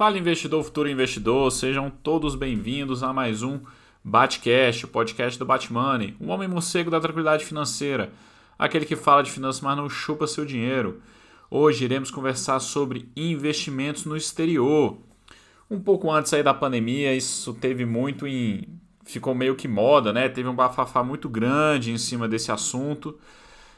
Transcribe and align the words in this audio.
Fala 0.00 0.16
investidor, 0.16 0.64
futuro 0.64 0.88
investidor, 0.88 1.52
sejam 1.52 1.90
todos 1.90 2.34
bem-vindos 2.34 3.02
a 3.02 3.12
mais 3.12 3.42
um 3.42 3.60
Batcast, 4.02 4.86
o 4.86 4.88
podcast 4.88 5.38
do 5.38 5.44
Batmoney, 5.44 6.16
um 6.18 6.30
homem 6.30 6.48
morcego 6.48 6.90
da 6.90 6.98
tranquilidade 6.98 7.44
financeira, 7.44 8.10
aquele 8.58 8.86
que 8.86 8.96
fala 8.96 9.22
de 9.22 9.30
finanças, 9.30 9.60
mas 9.60 9.76
não 9.76 9.90
chupa 9.90 10.26
seu 10.26 10.46
dinheiro. 10.46 11.02
Hoje 11.50 11.84
iremos 11.84 12.10
conversar 12.10 12.60
sobre 12.60 13.10
investimentos 13.14 14.06
no 14.06 14.16
exterior. 14.16 14.96
Um 15.70 15.78
pouco 15.78 16.10
antes 16.10 16.32
aí 16.32 16.42
da 16.42 16.54
pandemia, 16.54 17.14
isso 17.14 17.52
teve 17.52 17.84
muito 17.84 18.26
em 18.26 18.80
ficou 19.04 19.34
meio 19.34 19.54
que 19.54 19.68
moda, 19.68 20.14
né? 20.14 20.30
Teve 20.30 20.48
um 20.48 20.54
bafafá 20.54 21.04
muito 21.04 21.28
grande 21.28 21.92
em 21.92 21.98
cima 21.98 22.26
desse 22.26 22.50
assunto. 22.50 23.18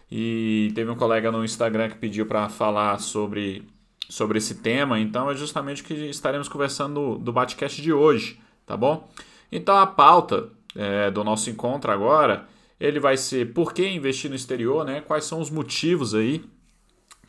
E 0.09 0.71
teve 0.77 0.89
um 0.89 0.95
colega 0.95 1.33
no 1.33 1.45
Instagram 1.45 1.89
que 1.89 1.97
pediu 1.97 2.27
para 2.27 2.49
falar 2.49 3.01
sobre 3.01 3.67
sobre 4.09 4.39
esse 4.39 4.57
tema, 4.57 5.01
então 5.01 5.31
é 5.31 5.35
justamente 5.35 5.83
o 5.83 5.85
que 5.85 5.95
estaremos 5.95 6.49
conversando 6.49 7.17
do 7.19 7.33
Batcast 7.33 7.81
de 7.81 7.93
hoje, 7.93 8.39
tá 8.67 8.77
bom? 8.77 9.09
Então 9.51 9.77
a 9.77 9.87
pauta 9.87 10.51
é, 10.75 11.11
do 11.11 11.23
nosso 11.25 11.51
encontro 11.51 11.91
agora, 11.91 12.47
ele 12.79 12.99
vai 12.99 13.17
ser 13.17 13.53
por 13.53 13.73
que 13.73 13.87
investir 13.87 14.29
no 14.29 14.37
exterior, 14.37 14.85
né? 14.85 15.01
Quais 15.01 15.25
são 15.25 15.41
os 15.41 15.51
motivos 15.51 16.15
aí 16.15 16.45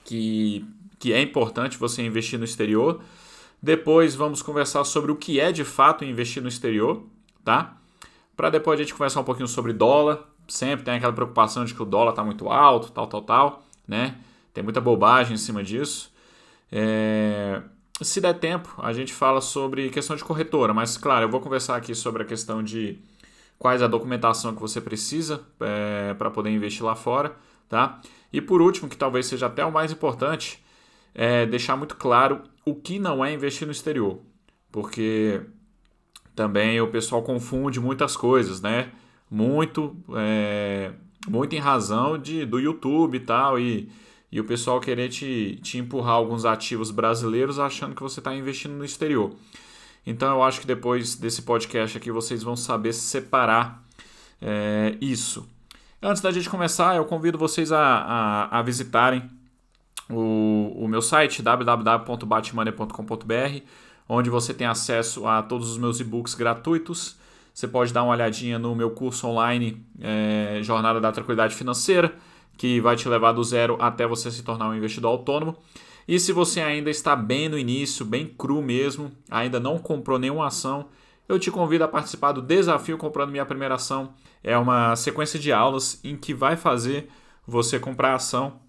que, 0.04 0.66
que 1.00 1.14
é 1.14 1.22
importante 1.22 1.78
você 1.78 2.02
investir 2.04 2.38
no 2.38 2.46
exterior. 2.46 3.02
Depois 3.62 4.16
vamos 4.16 4.42
conversar 4.42 4.84
sobre 4.84 5.12
o 5.12 5.16
que 5.16 5.40
é 5.40 5.52
de 5.52 5.64
fato 5.64 6.04
investir 6.04 6.42
no 6.42 6.50
exterior, 6.50 7.04
tá? 7.44 7.78
Para 8.36 8.50
depois 8.50 8.80
a 8.80 8.84
gente 8.84 8.94
conversar 8.94 9.22
um 9.22 9.24
pouquinho 9.24 9.48
sobre 9.48 9.74
dólar. 9.74 10.28
Sempre 10.48 10.84
tem 10.84 10.96
aquela 10.96 11.14
preocupação 11.14 11.64
de 11.64 11.74
que 11.74 11.82
o 11.82 11.86
dólar 11.86 12.10
está 12.10 12.24
muito 12.24 12.50
alto, 12.50 12.92
tal, 12.92 13.08
tal, 13.08 13.22
tal, 13.22 13.64
né? 13.88 14.18
Tem 14.54 14.64
muita 14.64 14.82
bobagem 14.82 15.36
em 15.36 15.38
cima 15.38 15.64
disso. 15.64 16.13
É, 16.76 17.62
se 18.02 18.20
der 18.20 18.34
tempo, 18.34 18.74
a 18.80 18.92
gente 18.92 19.14
fala 19.14 19.40
sobre 19.42 19.92
questão 19.92 20.16
de 20.16 20.24
corretora, 20.24 20.74
mas 20.74 20.98
claro, 20.98 21.26
eu 21.26 21.30
vou 21.30 21.40
conversar 21.40 21.76
aqui 21.76 21.94
sobre 21.94 22.24
a 22.24 22.26
questão 22.26 22.64
de 22.64 22.98
quais 23.60 23.84
a 23.84 23.88
documentação 23.88 24.56
que 24.56 24.60
você 24.60 24.82
precisa 24.82 25.46
é, 25.60 26.16
para 26.16 26.32
poder 26.32 26.50
investir 26.50 26.84
lá 26.84 26.96
fora, 26.96 27.36
tá? 27.70 28.02
E 28.32 28.42
por 28.42 28.60
último, 28.60 28.90
que 28.90 28.98
talvez 28.98 29.28
seja 29.28 29.46
até 29.46 29.64
o 29.64 29.72
mais 29.72 29.92
importante, 29.92 30.64
é 31.14 31.46
deixar 31.46 31.78
muito 31.78 31.96
claro 31.96 32.42
o 32.66 32.74
que 32.74 32.98
não 32.98 33.24
é 33.24 33.32
investir 33.32 33.68
no 33.68 33.72
exterior, 33.72 34.20
porque 34.72 35.42
também 36.36 36.82
o 36.82 36.88
pessoal 36.88 37.22
confunde 37.22 37.80
muitas 37.80 38.18
coisas, 38.18 38.62
né? 38.62 38.92
Muito, 39.30 39.96
é, 40.16 40.92
muito 41.28 41.56
em 41.56 41.60
razão 41.60 42.18
de, 42.18 42.48
do 42.48 42.60
YouTube 42.60 43.18
e 43.18 43.20
tal, 43.20 43.60
e 43.60 43.92
e 44.34 44.40
o 44.40 44.44
pessoal 44.44 44.80
querer 44.80 45.10
te, 45.10 45.60
te 45.62 45.78
empurrar 45.78 46.16
alguns 46.16 46.44
ativos 46.44 46.90
brasileiros 46.90 47.60
achando 47.60 47.94
que 47.94 48.02
você 48.02 48.20
está 48.20 48.34
investindo 48.34 48.74
no 48.74 48.84
exterior. 48.84 49.32
Então 50.08 50.32
eu 50.32 50.42
acho 50.42 50.60
que 50.60 50.66
depois 50.66 51.16
desse 51.16 51.44
podcast 51.44 51.96
aqui 51.96 52.10
vocês 52.10 52.42
vão 52.42 52.56
saber 52.56 52.94
separar 52.94 53.86
é, 54.42 54.98
isso. 55.00 55.48
Antes 56.02 56.20
da 56.20 56.32
gente 56.32 56.50
começar, 56.50 56.96
eu 56.96 57.06
convido 57.06 57.38
vocês 57.38 57.72
a, 57.72 57.80
a, 57.80 58.58
a 58.58 58.62
visitarem 58.64 59.22
o, 60.10 60.74
o 60.78 60.88
meu 60.88 61.04
site 61.04 61.44
www.batmoney.com.br, 61.44 63.62
onde 64.10 64.32
você 64.32 64.52
tem 64.52 64.66
acesso 64.66 65.28
a 65.28 65.44
todos 65.44 65.70
os 65.70 65.78
meus 65.78 66.00
e-books 66.00 66.34
gratuitos. 66.34 67.18
Você 67.54 67.68
pode 67.68 67.94
dar 67.94 68.02
uma 68.02 68.14
olhadinha 68.14 68.58
no 68.58 68.74
meu 68.74 68.90
curso 68.90 69.28
online 69.28 69.86
é, 70.02 70.60
Jornada 70.64 71.00
da 71.00 71.12
Tranquilidade 71.12 71.54
Financeira 71.54 72.12
que 72.58 72.80
vai 72.80 72.96
te 72.96 73.08
levar 73.08 73.32
do 73.32 73.44
zero 73.44 73.78
até 73.80 74.08
você 74.08 74.32
se 74.32 74.44
tornar 74.44 74.70
um 74.70 74.76
investidor 74.76 75.10
autônomo. 75.10 75.58
E 76.08 76.20
se 76.20 76.32
você 76.32 76.62
ainda 76.62 76.90
está 76.90 77.16
bem 77.16 77.48
no 77.48 77.58
início, 77.58 78.06
bem 78.06 78.28
cru 78.28 78.62
mesmo, 78.62 79.12
ainda 79.30 79.60
não 79.60 79.78
comprou 79.78 80.20
nenhuma 80.20 80.48
ação, 80.48 80.88
eu 81.28 81.40
te 81.40 81.50
convido 81.50 81.84
a 81.84 81.88
participar 81.88 82.34
do 82.34 82.42
desafio 82.42 82.98
comprando 82.98 83.32
minha 83.32 83.46
primeira 83.46 83.76
ação. 83.76 84.14
É 84.44 84.58
uma 84.58 84.96
sequência 84.96 85.40
de 85.40 85.52
aulas 85.52 86.00
em 86.04 86.18
que 86.18 86.34
vai 86.34 86.58
fazer 86.58 87.10
você 87.48 87.80
comprar 87.80 88.16
ação 88.16 88.60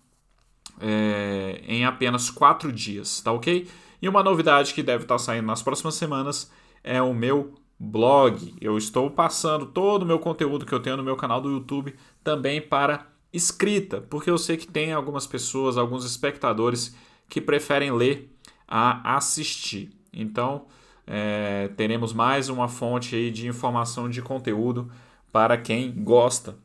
é, 0.81 1.61
em 1.67 1.85
apenas 1.85 2.31
quatro 2.31 2.73
dias, 2.73 3.21
tá 3.21 3.33
ok? 3.33 3.69
E 4.01 4.09
uma 4.09 4.23
novidade 4.23 4.75
que 4.75 4.83
deve 4.83 5.05
estar 5.05 5.19
saindo 5.19 5.47
nas 5.47 5.63
próximas 5.63 5.95
semanas 5.95 6.51
é 6.83 7.03
o 7.03 7.13
meu 7.13 7.55
blog. 7.79 8.55
Eu 8.61 8.79
estou 8.79 9.11
passando 9.11 9.67
todo 9.67 10.03
o 10.03 10.07
meu 10.07 10.19
conteúdo 10.19 10.65
que 10.65 10.73
eu 10.73 10.81
tenho 10.81 10.97
no 10.97 11.03
meu 11.03 11.17
canal 11.17 11.41
do 11.41 11.51
YouTube 11.51 11.95
também 12.23 12.61
para 12.61 13.07
escrita, 13.35 14.01
porque 14.01 14.31
eu 14.31 14.39
sei 14.39 14.57
que 14.57 14.67
tem 14.67 14.93
algumas 14.93 15.27
pessoas, 15.27 15.77
alguns 15.77 16.05
espectadores 16.05 16.95
que 17.29 17.41
preferem 17.41 17.91
ler 17.91 18.31
a 18.67 19.17
assistir. 19.17 19.91
Então, 20.13 20.67
é, 21.05 21.69
teremos 21.77 22.13
mais 22.13 22.49
uma 22.49 22.69
fonte 22.69 23.17
aí 23.17 23.33
de 23.33 23.49
informação 23.49 24.09
de 24.09 24.23
conteúdo 24.23 24.91
para 25.33 25.59
quem 25.59 25.93
gosta, 25.93 26.57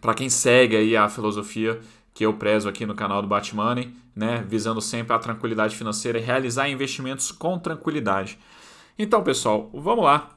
para 0.00 0.14
quem 0.14 0.30
segue 0.30 0.76
aí 0.76 0.96
a 0.96 1.08
filosofia 1.08 1.80
que 2.14 2.24
eu 2.24 2.32
prezo 2.34 2.68
aqui 2.68 2.86
no 2.86 2.94
canal 2.94 3.20
do 3.20 3.28
Batmoney, 3.28 3.92
né, 4.14 4.44
visando 4.48 4.80
sempre 4.80 5.12
a 5.12 5.18
tranquilidade 5.18 5.76
financeira 5.76 6.18
e 6.18 6.22
realizar 6.22 6.68
investimentos 6.68 7.32
com 7.32 7.58
tranquilidade. 7.58 8.38
Então, 8.98 9.22
pessoal, 9.22 9.68
vamos 9.74 10.04
lá. 10.04 10.35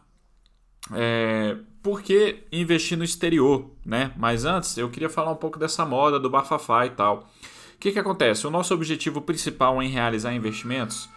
É, 0.93 1.57
por 1.81 2.01
que 2.01 2.43
investir 2.51 2.97
no 2.97 3.03
exterior, 3.03 3.69
né? 3.85 4.11
Mas 4.17 4.45
antes 4.45 4.77
eu 4.77 4.89
queria 4.89 5.09
falar 5.09 5.31
um 5.31 5.35
pouco 5.35 5.59
dessa 5.59 5.85
moda 5.85 6.19
do 6.19 6.29
bafafá 6.29 6.85
e 6.85 6.91
tal. 6.91 7.29
O 7.75 7.79
que, 7.79 7.91
que 7.91 7.99
acontece? 7.99 8.45
O 8.45 8.51
nosso 8.51 8.73
objetivo 8.73 9.21
principal 9.21 9.81
em 9.81 9.89
realizar 9.89 10.33
investimentos 10.33 11.09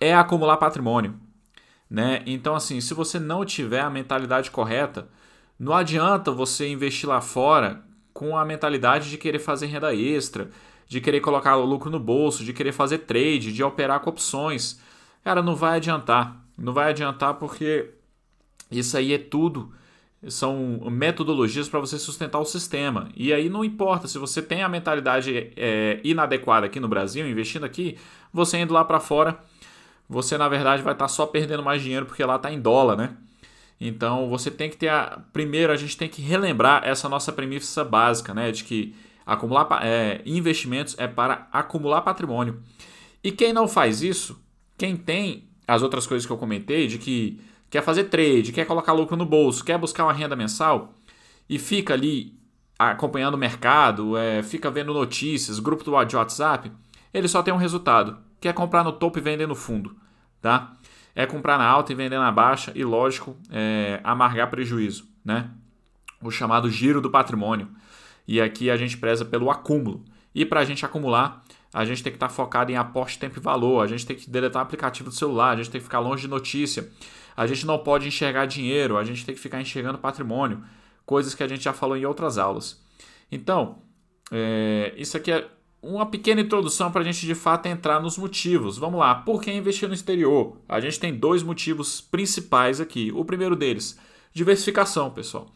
é 0.00 0.14
acumular 0.14 0.56
patrimônio, 0.58 1.14
né? 1.90 2.22
Então 2.26 2.54
assim, 2.54 2.80
se 2.80 2.94
você 2.94 3.18
não 3.18 3.44
tiver 3.44 3.80
a 3.80 3.90
mentalidade 3.90 4.50
correta, 4.50 5.08
não 5.58 5.72
adianta 5.72 6.30
você 6.30 6.68
investir 6.68 7.08
lá 7.08 7.20
fora 7.20 7.82
com 8.12 8.36
a 8.36 8.44
mentalidade 8.44 9.10
de 9.10 9.18
querer 9.18 9.38
fazer 9.38 9.66
renda 9.66 9.94
extra, 9.94 10.50
de 10.86 11.00
querer 11.00 11.20
colocar 11.20 11.56
o 11.56 11.64
lucro 11.64 11.90
no 11.90 11.98
bolso, 11.98 12.44
de 12.44 12.52
querer 12.52 12.72
fazer 12.72 12.98
trade, 12.98 13.52
de 13.52 13.62
operar 13.62 14.00
com 14.00 14.10
opções. 14.10 14.80
Cara, 15.24 15.42
não 15.42 15.56
vai 15.56 15.76
adiantar. 15.76 16.40
Não 16.56 16.72
vai 16.72 16.90
adiantar 16.90 17.34
porque 17.34 17.90
isso 18.70 18.96
aí 18.96 19.12
é 19.12 19.18
tudo 19.18 19.72
são 20.28 20.80
metodologias 20.90 21.68
para 21.68 21.78
você 21.78 21.98
sustentar 21.98 22.40
o 22.40 22.44
sistema. 22.44 23.08
E 23.16 23.32
aí 23.32 23.48
não 23.48 23.64
importa 23.64 24.08
se 24.08 24.18
você 24.18 24.42
tem 24.42 24.62
a 24.62 24.68
mentalidade 24.68 25.52
é, 25.56 26.00
inadequada 26.02 26.66
aqui 26.66 26.80
no 26.80 26.88
Brasil, 26.88 27.28
investindo 27.28 27.64
aqui, 27.64 27.96
você 28.32 28.58
indo 28.58 28.74
lá 28.74 28.84
para 28.84 28.98
fora, 28.98 29.38
você 30.08 30.36
na 30.38 30.48
verdade 30.48 30.82
vai 30.82 30.94
estar 30.94 31.04
tá 31.04 31.08
só 31.08 31.26
perdendo 31.26 31.62
mais 31.62 31.82
dinheiro 31.82 32.06
porque 32.06 32.24
lá 32.24 32.36
está 32.36 32.50
em 32.50 32.60
dólar, 32.60 32.96
né? 32.96 33.16
Então 33.80 34.28
você 34.28 34.50
tem 34.50 34.70
que 34.70 34.76
ter 34.76 34.88
a. 34.88 35.20
Primeiro 35.32 35.72
a 35.72 35.76
gente 35.76 35.96
tem 35.96 36.08
que 36.08 36.22
relembrar 36.22 36.82
essa 36.84 37.08
nossa 37.08 37.32
premissa 37.32 37.84
básica, 37.84 38.32
né? 38.32 38.50
De 38.50 38.64
que 38.64 38.94
acumular 39.24 39.68
é, 39.82 40.22
investimentos 40.24 40.94
é 40.98 41.06
para 41.06 41.46
acumular 41.52 42.00
patrimônio. 42.00 42.62
E 43.22 43.30
quem 43.30 43.52
não 43.52 43.68
faz 43.68 44.02
isso, 44.02 44.40
quem 44.78 44.96
tem 44.96 45.48
as 45.68 45.82
outras 45.82 46.06
coisas 46.06 46.24
que 46.24 46.32
eu 46.32 46.38
comentei, 46.38 46.86
de 46.86 46.96
que 46.96 47.40
quer 47.76 47.82
fazer 47.82 48.04
trade, 48.04 48.52
quer 48.52 48.64
colocar 48.64 48.94
lucro 48.94 49.16
no 49.16 49.26
bolso, 49.26 49.62
quer 49.62 49.76
buscar 49.76 50.04
uma 50.04 50.12
renda 50.12 50.34
mensal 50.34 50.94
e 51.46 51.58
fica 51.58 51.92
ali 51.92 52.34
acompanhando 52.78 53.34
o 53.34 53.38
mercado, 53.38 54.16
é, 54.16 54.42
fica 54.42 54.70
vendo 54.70 54.94
notícias, 54.94 55.58
grupo 55.58 55.84
do 55.84 55.90
WhatsApp, 55.90 56.72
ele 57.12 57.28
só 57.28 57.42
tem 57.42 57.52
um 57.52 57.58
resultado, 57.58 58.16
que 58.40 58.48
é 58.48 58.52
comprar 58.52 58.82
no 58.82 58.92
topo 58.92 59.18
e 59.18 59.20
vender 59.20 59.46
no 59.46 59.54
fundo, 59.54 59.94
tá? 60.40 60.72
É 61.14 61.26
comprar 61.26 61.58
na 61.58 61.66
alta 61.66 61.92
e 61.92 61.94
vender 61.94 62.18
na 62.18 62.32
baixa 62.32 62.72
e, 62.74 62.82
lógico, 62.82 63.36
é, 63.50 64.00
amargar 64.02 64.48
prejuízo, 64.50 65.06
né? 65.22 65.50
O 66.22 66.30
chamado 66.30 66.70
giro 66.70 67.02
do 67.02 67.10
patrimônio. 67.10 67.68
E 68.26 68.40
aqui 68.40 68.70
a 68.70 68.76
gente 68.76 68.96
preza 68.96 69.24
pelo 69.24 69.50
acúmulo. 69.50 70.02
E 70.34 70.46
para 70.46 70.60
a 70.60 70.64
gente 70.64 70.84
acumular, 70.84 71.44
a 71.72 71.84
gente 71.84 72.02
tem 72.02 72.10
que 72.10 72.16
estar 72.16 72.28
tá 72.28 72.34
focado 72.34 72.72
em 72.72 72.76
aposta, 72.76 73.20
tempo 73.20 73.38
e 73.38 73.42
valor, 73.42 73.82
a 73.82 73.86
gente 73.86 74.06
tem 74.06 74.16
que 74.16 74.28
deletar 74.28 74.62
aplicativo 74.62 75.10
do 75.10 75.14
celular, 75.14 75.50
a 75.50 75.56
gente 75.56 75.70
tem 75.70 75.80
que 75.80 75.84
ficar 75.84 75.98
longe 75.98 76.22
de 76.22 76.28
notícia, 76.28 76.90
a 77.36 77.46
gente 77.46 77.66
não 77.66 77.78
pode 77.78 78.08
enxergar 78.08 78.46
dinheiro, 78.46 78.96
a 78.96 79.04
gente 79.04 79.24
tem 79.24 79.34
que 79.34 79.40
ficar 79.40 79.60
enxergando 79.60 79.98
patrimônio, 79.98 80.62
coisas 81.04 81.34
que 81.34 81.42
a 81.42 81.48
gente 81.48 81.62
já 81.64 81.72
falou 81.72 81.96
em 81.96 82.06
outras 82.06 82.38
aulas. 82.38 82.82
Então, 83.30 83.78
é, 84.30 84.94
isso 84.96 85.16
aqui 85.16 85.30
é 85.30 85.48
uma 85.82 86.06
pequena 86.06 86.40
introdução 86.40 86.90
para 86.90 87.02
a 87.02 87.04
gente 87.04 87.26
de 87.26 87.34
fato 87.34 87.66
entrar 87.66 88.00
nos 88.00 88.18
motivos. 88.18 88.78
Vamos 88.78 88.98
lá, 88.98 89.14
por 89.14 89.40
que 89.40 89.52
investir 89.52 89.88
no 89.88 89.94
exterior? 89.94 90.56
A 90.68 90.80
gente 90.80 90.98
tem 90.98 91.14
dois 91.14 91.42
motivos 91.42 92.00
principais 92.00 92.80
aqui. 92.80 93.12
O 93.14 93.24
primeiro 93.24 93.54
deles, 93.54 93.98
diversificação, 94.32 95.10
pessoal. 95.10 95.46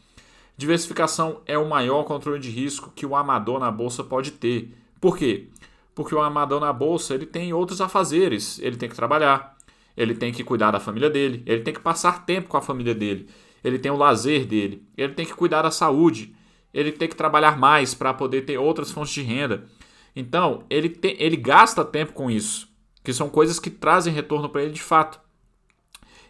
Diversificação 0.56 1.41
é 1.47 1.56
o 1.56 1.69
maior 1.69 2.05
controle 2.05 2.38
de 2.38 2.50
risco 2.50 2.93
que 2.94 3.06
o 3.06 3.17
amador 3.17 3.59
na 3.59 3.71
bolsa 3.71 4.05
pode 4.05 4.33
ter. 4.33 4.76
Por 5.00 5.17
quê? 5.17 5.49
Porque 5.94 6.15
o 6.15 6.21
amador 6.21 6.61
na 6.61 6.73
bolsa 6.73 7.15
ele 7.15 7.26
tem 7.26 7.53
outros 7.53 7.81
afazeres, 7.81 8.59
ele 8.59 8.76
tem 8.76 8.88
que 8.88 8.94
trabalhar, 8.94 9.56
ele 9.97 10.15
tem 10.15 10.33
que 10.33 10.45
cuidar 10.45 10.71
da 10.71 10.81
família 10.81 11.11
dele, 11.11 11.43
ele 11.47 11.63
tem 11.63 11.75
que 11.75 11.81
passar 11.81 12.25
tempo 12.25 12.49
com 12.49 12.57
a 12.57 12.63
família 12.63 12.95
dele, 12.95 13.29
ele 13.63 13.79
tem 13.79 13.91
o 13.91 13.97
lazer 13.97 14.47
dele, 14.47 14.87
ele 14.97 15.15
tem 15.15 15.27
que 15.27 15.35
cuidar 15.35 15.63
da 15.63 15.71
saúde, 15.71 16.35
ele 16.73 16.93
tem 16.93 17.09
que 17.09 17.17
trabalhar 17.17 17.59
mais 17.59 17.95
para 17.95 18.15
poder 18.15 18.43
ter 18.43 18.59
outras 18.59 18.91
fontes 18.91 19.13
de 19.13 19.23
renda. 19.23 19.67
Então, 20.15 20.65
ele, 20.71 20.89
tem, 20.89 21.17
ele 21.19 21.37
gasta 21.37 21.85
tempo 21.85 22.13
com 22.13 22.31
isso. 22.31 22.69
que 23.03 23.13
são 23.15 23.31
coisas 23.31 23.59
que 23.59 23.71
trazem 23.71 24.13
retorno 24.13 24.49
para 24.49 24.63
ele 24.63 24.73
de 24.73 24.83
fato. 24.83 25.19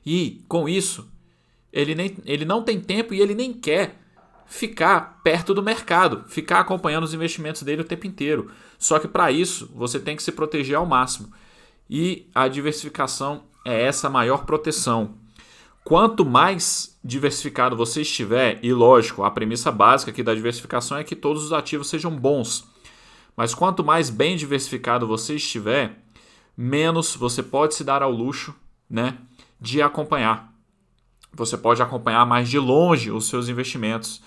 E 0.06 0.44
com 0.48 0.68
isso, 0.68 1.10
ele, 1.72 1.94
nem, 1.94 2.16
ele 2.24 2.44
não 2.44 2.62
tem 2.62 2.80
tempo 2.80 3.12
e 3.12 3.20
ele 3.20 3.34
nem 3.34 3.52
quer 3.52 3.98
ficar 4.46 5.20
perto 5.22 5.52
do 5.54 5.62
mercado, 5.62 6.24
ficar 6.28 6.60
acompanhando 6.60 7.04
os 7.04 7.14
investimentos 7.14 7.62
dele 7.62 7.82
o 7.82 7.84
tempo 7.84 8.06
inteiro. 8.06 8.50
Só 8.78 8.98
que 8.98 9.08
para 9.08 9.30
isso, 9.30 9.70
você 9.74 9.98
tem 9.98 10.16
que 10.16 10.22
se 10.22 10.32
proteger 10.32 10.76
ao 10.76 10.86
máximo. 10.86 11.32
E 11.88 12.28
a 12.34 12.48
diversificação 12.48 13.44
é 13.64 13.82
essa 13.82 14.08
maior 14.08 14.44
proteção. 14.44 15.14
Quanto 15.84 16.24
mais 16.24 16.98
diversificado 17.02 17.76
você 17.76 18.02
estiver, 18.02 18.58
e 18.62 18.72
lógico, 18.72 19.22
a 19.24 19.30
premissa 19.30 19.72
básica 19.72 20.10
aqui 20.10 20.22
da 20.22 20.34
diversificação 20.34 20.98
é 20.98 21.04
que 21.04 21.16
todos 21.16 21.44
os 21.44 21.52
ativos 21.52 21.88
sejam 21.88 22.14
bons. 22.14 22.68
Mas 23.36 23.54
quanto 23.54 23.82
mais 23.82 24.10
bem 24.10 24.36
diversificado 24.36 25.06
você 25.06 25.36
estiver, 25.36 25.98
menos 26.56 27.16
você 27.16 27.42
pode 27.42 27.74
se 27.74 27.82
dar 27.82 28.02
ao 28.02 28.10
luxo 28.10 28.54
né, 28.88 29.16
de 29.60 29.80
acompanhar. 29.80 30.52
Você 31.32 31.56
pode 31.56 31.80
acompanhar 31.80 32.26
mais 32.26 32.48
de 32.48 32.58
longe 32.58 33.10
os 33.10 33.28
seus 33.28 33.48
investimentos. 33.48 34.22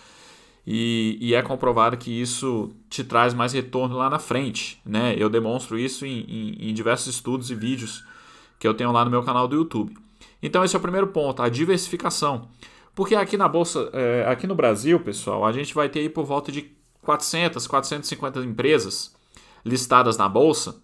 E, 0.66 1.18
e, 1.20 1.36
é 1.36 1.42
comprovado 1.42 1.98
que 1.98 2.10
isso 2.10 2.74
te 2.90 3.04
traz 3.04 3.34
mais 3.34 3.52
retorno 3.52 3.98
lá 3.98 4.10
na 4.10 4.18
frente. 4.18 4.82
Né? 4.86 5.14
Eu 5.18 5.30
demonstro 5.30 5.78
isso 5.78 6.06
em, 6.06 6.22
em, 6.22 6.70
em 6.70 6.74
diversos 6.74 7.14
estudos 7.14 7.52
e 7.52 7.56
vídeos 7.56 8.04
que 8.60 8.68
eu 8.68 8.74
tenho 8.74 8.92
lá 8.92 9.04
no 9.04 9.12
meu 9.12 9.24
canal 9.24 9.48
do 9.48 9.56
YouTube. 9.56 9.96
Então 10.42 10.64
esse 10.64 10.76
é 10.76 10.80
o 10.80 10.82
primeiro 10.82 11.08
ponto, 11.08 11.42
a 11.42 11.50
diversificação. 11.50 12.50
Porque 12.96 13.16
aqui 13.16 13.38
na 13.38 13.48
bolsa, 13.48 13.90
é, 13.94 14.26
aqui 14.28 14.46
no 14.46 14.56
Brasil, 14.56 15.00
pessoal, 15.00 15.46
a 15.46 15.52
gente 15.52 15.74
vai 15.74 15.90
ter 15.90 16.00
aí 16.00 16.10
por 16.10 16.26
volta 16.26 16.52
de 16.52 16.72
400, 17.02 17.66
450 17.66 18.40
empresas 18.42 19.16
listadas 19.66 20.18
na 20.18 20.28
bolsa. 20.30 20.82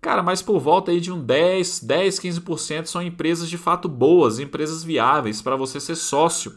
Cara, 0.00 0.22
mas 0.22 0.40
por 0.40 0.60
volta 0.60 0.90
aí 0.92 1.00
de 1.00 1.12
um 1.12 1.20
10, 1.20 1.80
10, 1.80 2.20
15% 2.20 2.86
são 2.86 3.02
empresas 3.02 3.48
de 3.48 3.58
fato 3.58 3.88
boas, 3.88 4.38
empresas 4.38 4.84
viáveis 4.84 5.42
para 5.42 5.56
você 5.56 5.80
ser 5.80 5.96
sócio, 5.96 6.56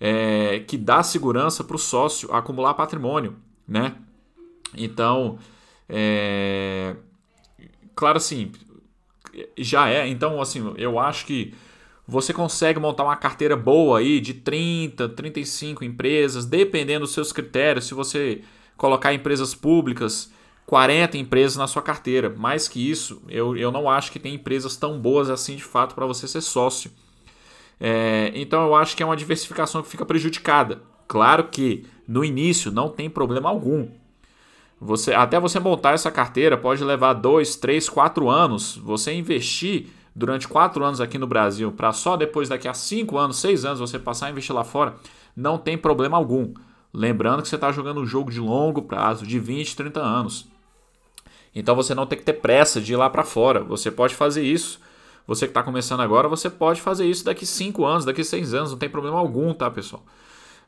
é, 0.00 0.60
que 0.60 0.76
dá 0.76 1.02
segurança 1.02 1.62
para 1.62 1.76
o 1.76 1.78
sócio 1.78 2.32
acumular 2.34 2.74
patrimônio, 2.74 3.36
né? 3.68 3.94
Então, 4.74 5.38
é, 5.88 6.96
claro 7.94 8.16
assim, 8.16 8.50
já 9.58 9.88
é. 9.88 10.06
Então, 10.08 10.40
assim, 10.40 10.74
eu 10.76 10.98
acho 10.98 11.26
que 11.26 11.54
você 12.06 12.32
consegue 12.32 12.80
montar 12.80 13.04
uma 13.04 13.16
carteira 13.16 13.56
boa 13.56 14.00
aí 14.00 14.20
de 14.20 14.34
30, 14.34 15.08
35 15.10 15.84
empresas, 15.84 16.44
dependendo 16.44 17.00
dos 17.00 17.14
seus 17.14 17.32
critérios. 17.32 17.86
Se 17.86 17.94
você 17.94 18.42
colocar 18.76 19.12
empresas 19.14 19.54
públicas, 19.54 20.32
40 20.66 21.18
empresas 21.18 21.56
na 21.56 21.66
sua 21.66 21.82
carteira. 21.82 22.30
Mais 22.30 22.68
que 22.68 22.90
isso, 22.90 23.22
eu, 23.28 23.56
eu 23.56 23.70
não 23.70 23.90
acho 23.90 24.12
que 24.12 24.18
tem 24.18 24.34
empresas 24.34 24.76
tão 24.76 25.00
boas 25.00 25.28
assim 25.28 25.56
de 25.56 25.64
fato 25.64 25.94
para 25.94 26.06
você 26.06 26.28
ser 26.28 26.40
sócio. 26.40 26.90
É, 27.78 28.30
então 28.34 28.66
eu 28.66 28.74
acho 28.74 28.96
que 28.96 29.02
é 29.02 29.06
uma 29.06 29.16
diversificação 29.16 29.82
que 29.82 29.88
fica 29.88 30.06
prejudicada. 30.06 30.82
Claro 31.08 31.48
que 31.48 31.84
no 32.06 32.24
início 32.24 32.70
não 32.70 32.88
tem 32.88 33.10
problema 33.10 33.48
algum. 33.48 33.88
Você, 34.80 35.12
até 35.12 35.38
você 35.38 35.60
montar 35.60 35.92
essa 35.92 36.10
carteira 36.10 36.56
pode 36.56 36.82
levar 36.82 37.12
2, 37.12 37.56
3, 37.56 37.88
4 37.88 38.30
anos. 38.30 38.76
Você 38.78 39.12
investir 39.12 39.88
durante 40.16 40.48
4 40.48 40.82
anos 40.82 41.00
aqui 41.00 41.18
no 41.18 41.26
Brasil 41.26 41.70
para 41.70 41.92
só 41.92 42.16
depois 42.16 42.48
daqui 42.48 42.66
a 42.66 42.72
5 42.72 43.18
anos, 43.18 43.36
6 43.38 43.64
anos 43.64 43.80
você 43.80 43.98
passar 43.98 44.26
a 44.26 44.30
investir 44.30 44.54
lá 44.54 44.64
fora, 44.64 44.94
não 45.36 45.58
tem 45.58 45.76
problema 45.76 46.16
algum. 46.16 46.54
Lembrando 46.92 47.42
que 47.42 47.48
você 47.48 47.56
está 47.56 47.70
jogando 47.70 48.00
um 48.00 48.06
jogo 48.06 48.30
de 48.30 48.40
longo 48.40 48.82
prazo, 48.82 49.26
de 49.26 49.38
20, 49.38 49.76
30 49.76 50.00
anos. 50.00 50.48
Então 51.54 51.76
você 51.76 51.94
não 51.94 52.06
tem 52.06 52.18
que 52.18 52.24
ter 52.24 52.34
pressa 52.34 52.80
de 52.80 52.92
ir 52.92 52.96
lá 52.96 53.10
para 53.10 53.22
fora. 53.22 53.62
Você 53.62 53.90
pode 53.90 54.14
fazer 54.14 54.42
isso. 54.42 54.80
Você 55.26 55.46
que 55.46 55.50
está 55.50 55.62
começando 55.62 56.00
agora, 56.00 56.26
você 56.26 56.48
pode 56.48 56.80
fazer 56.80 57.06
isso 57.06 57.24
daqui 57.24 57.44
5 57.44 57.84
anos, 57.84 58.04
daqui 58.04 58.24
6 58.24 58.54
anos, 58.54 58.70
não 58.70 58.78
tem 58.78 58.88
problema 58.88 59.18
algum, 59.18 59.52
tá, 59.52 59.70
pessoal? 59.70 60.02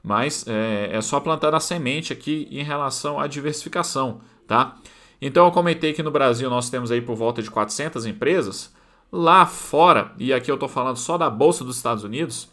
Mas 0.03 0.45
é, 0.49 0.91
é 0.93 1.01
só 1.01 1.21
plantar 1.21 1.55
a 1.55 1.61
semente 1.61 2.13
aqui 2.13 2.49
em 2.51 2.63
relação 2.63 3.21
à 3.21 3.27
diversificação, 3.27 4.21
tá? 4.47 4.77
Então 5.21 5.47
eu 5.47 5.53
comentei 5.53 5.93
que 5.93 6.03
no 6.03 6.11
Brasil 6.11 6.51
nós 6.51 6.69
temos 6.69 6.91
aí 6.91 7.01
por 7.01 7.15
volta 7.15 7.41
de 7.41 7.51
400 7.51 8.07
empresas. 8.07 8.75
Lá 9.11 9.47
fora, 9.47 10.13
e 10.19 10.33
aqui 10.33 10.51
eu 10.51 10.55
estou 10.55 10.69
falando 10.69 10.97
só 10.97 11.17
da 11.17 11.31
Bolsa 11.31 11.65
dos 11.65 11.77
Estados 11.77 12.03
Unidos, 12.03 12.49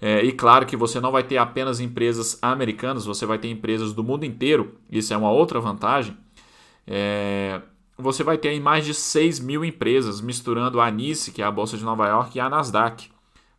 é, 0.00 0.24
e 0.24 0.32
claro 0.32 0.66
que 0.66 0.76
você 0.76 0.98
não 0.98 1.12
vai 1.12 1.22
ter 1.22 1.36
apenas 1.36 1.78
empresas 1.78 2.36
americanas, 2.42 3.04
você 3.04 3.24
vai 3.24 3.38
ter 3.38 3.48
empresas 3.48 3.92
do 3.92 4.02
mundo 4.02 4.24
inteiro, 4.24 4.74
isso 4.90 5.14
é 5.14 5.16
uma 5.16 5.30
outra 5.30 5.60
vantagem. 5.60 6.16
É, 6.84 7.60
você 7.96 8.24
vai 8.24 8.36
ter 8.36 8.48
aí 8.48 8.58
mais 8.58 8.84
de 8.84 8.94
6 8.94 9.38
mil 9.38 9.64
empresas, 9.64 10.20
misturando 10.20 10.80
a 10.80 10.90
NICE, 10.90 11.30
que 11.30 11.40
é 11.40 11.44
a 11.44 11.50
Bolsa 11.52 11.76
de 11.76 11.84
Nova 11.84 12.08
York, 12.08 12.36
e 12.36 12.40
a 12.40 12.50
Nasdaq. 12.50 13.10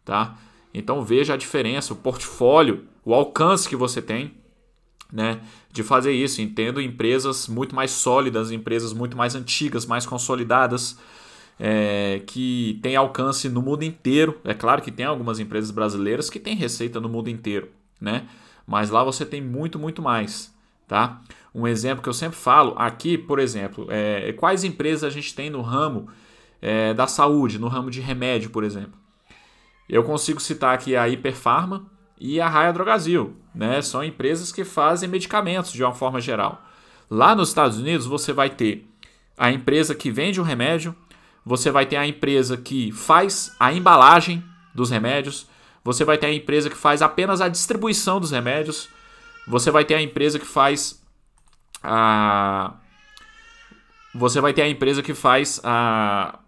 Tá? 0.04 0.36
Então 0.74 1.02
veja 1.02 1.36
a 1.36 1.38
diferença, 1.38 1.94
o 1.94 1.96
portfólio 1.96 2.84
o 3.06 3.14
alcance 3.14 3.68
que 3.68 3.76
você 3.76 4.02
tem 4.02 4.34
né, 5.14 5.42
de 5.72 5.84
fazer 5.84 6.12
isso, 6.12 6.42
entendo 6.42 6.82
empresas 6.82 7.48
muito 7.48 7.76
mais 7.76 7.92
sólidas, 7.92 8.52
empresas 8.52 8.94
muito 8.94 9.16
mais 9.16 9.36
antigas, 9.36 9.86
mais 9.86 10.08
consolidadas, 10.08 10.98
é, 11.60 12.24
que 12.26 12.80
têm 12.82 12.96
alcance 12.96 13.48
no 13.48 13.62
mundo 13.62 13.84
inteiro. 13.84 14.40
É 14.44 14.56
claro 14.56 14.82
que 14.82 14.92
tem 14.92 15.06
algumas 15.06 15.40
empresas 15.40 15.70
brasileiras 15.70 16.32
que 16.32 16.40
têm 16.40 16.56
receita 16.56 17.00
no 17.00 17.08
mundo 17.08 17.30
inteiro, 17.30 17.70
né? 18.02 18.28
Mas 18.66 18.90
lá 18.90 19.04
você 19.04 19.24
tem 19.24 19.40
muito, 19.40 19.78
muito 19.78 20.02
mais, 20.02 20.52
tá? 20.88 21.22
Um 21.54 21.68
exemplo 21.68 22.02
que 22.02 22.10
eu 22.10 22.14
sempre 22.14 22.38
falo 22.38 22.74
aqui, 22.76 23.16
por 23.16 23.38
exemplo, 23.38 23.86
é, 23.90 24.34
quais 24.34 24.64
empresas 24.64 25.04
a 25.04 25.10
gente 25.12 25.36
tem 25.36 25.50
no 25.50 25.62
ramo 25.62 26.08
é, 26.60 26.92
da 26.94 27.06
saúde, 27.06 27.60
no 27.60 27.68
ramo 27.68 27.92
de 27.92 28.02
remédio, 28.02 28.50
por 28.50 28.64
exemplo. 28.64 28.98
Eu 29.88 30.04
consigo 30.04 30.40
citar 30.40 30.74
aqui 30.74 30.96
a 30.96 31.08
Hiperfarma, 31.08 31.86
e 32.24 32.40
a 32.40 32.48
Raia 32.48 32.72
Drogazil, 32.72 33.36
né? 33.54 33.82
São 33.82 34.02
empresas 34.02 34.50
que 34.50 34.64
fazem 34.64 35.10
medicamentos 35.10 35.74
de 35.74 35.84
uma 35.84 35.94
forma 35.94 36.22
geral. 36.22 36.64
Lá 37.10 37.36
nos 37.36 37.50
Estados 37.50 37.78
Unidos 37.78 38.06
você 38.06 38.32
vai 38.32 38.50
ter 38.50 38.88
a 39.38 39.52
empresa 39.52 39.94
que 39.94 40.10
vende 40.10 40.40
o 40.40 40.44
remédio, 40.44 40.96
você 41.46 41.70
vai 41.70 41.86
ter 41.86 41.98
a 41.98 42.08
empresa 42.08 42.56
que 42.56 42.94
faz 42.94 43.54
a 43.60 43.74
embalagem 43.74 44.42
dos 44.74 44.90
remédios, 44.90 45.50
você 45.84 46.06
vai 46.06 46.18
ter 46.18 46.28
a 46.28 46.34
empresa 46.34 46.70
que 46.70 46.78
faz 46.78 47.02
apenas 47.02 47.42
a 47.42 47.50
distribuição 47.50 48.22
dos 48.22 48.32
remédios, 48.32 48.88
você 49.46 49.70
vai 49.70 49.84
ter 49.84 49.96
a 49.96 50.02
empresa 50.02 50.40
que 50.40 50.46
faz 50.46 51.04
a 51.84 52.76
você 54.16 54.40
vai 54.40 54.54
ter 54.54 54.62
a 54.62 54.70
empresa 54.70 55.04
que 55.04 55.14
faz 55.14 55.60
a 55.62 56.40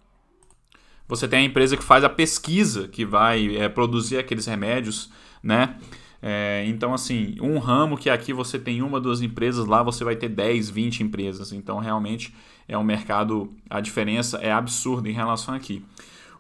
você 1.06 1.28
tem 1.28 1.40
a 1.40 1.44
empresa 1.44 1.76
que 1.76 1.84
faz 1.84 2.06
a 2.06 2.10
pesquisa 2.10 2.88
que 2.88 3.06
vai 3.06 3.58
é, 3.58 3.68
produzir 3.68 4.18
aqueles 4.18 4.46
remédios 4.46 5.10
né? 5.46 5.78
É, 6.22 6.66
então, 6.66 6.92
assim, 6.92 7.36
um 7.40 7.60
ramo 7.60 7.96
que 7.96 8.10
aqui 8.10 8.34
você 8.34 8.58
tem 8.58 8.82
uma, 8.82 9.00
duas 9.00 9.22
empresas, 9.22 9.68
lá 9.68 9.84
você 9.84 10.04
vai 10.04 10.16
ter 10.16 10.28
10, 10.28 10.72
20 10.72 11.04
empresas. 11.04 11.54
Então, 11.54 11.78
realmente 11.78 12.36
é 12.68 12.76
um 12.76 12.84
mercado, 12.84 13.54
a 13.70 13.80
diferença 13.80 14.40
é 14.40 14.52
absurda 14.52 15.08
em 15.08 15.14
relação 15.14 15.54
aqui. 15.54 15.86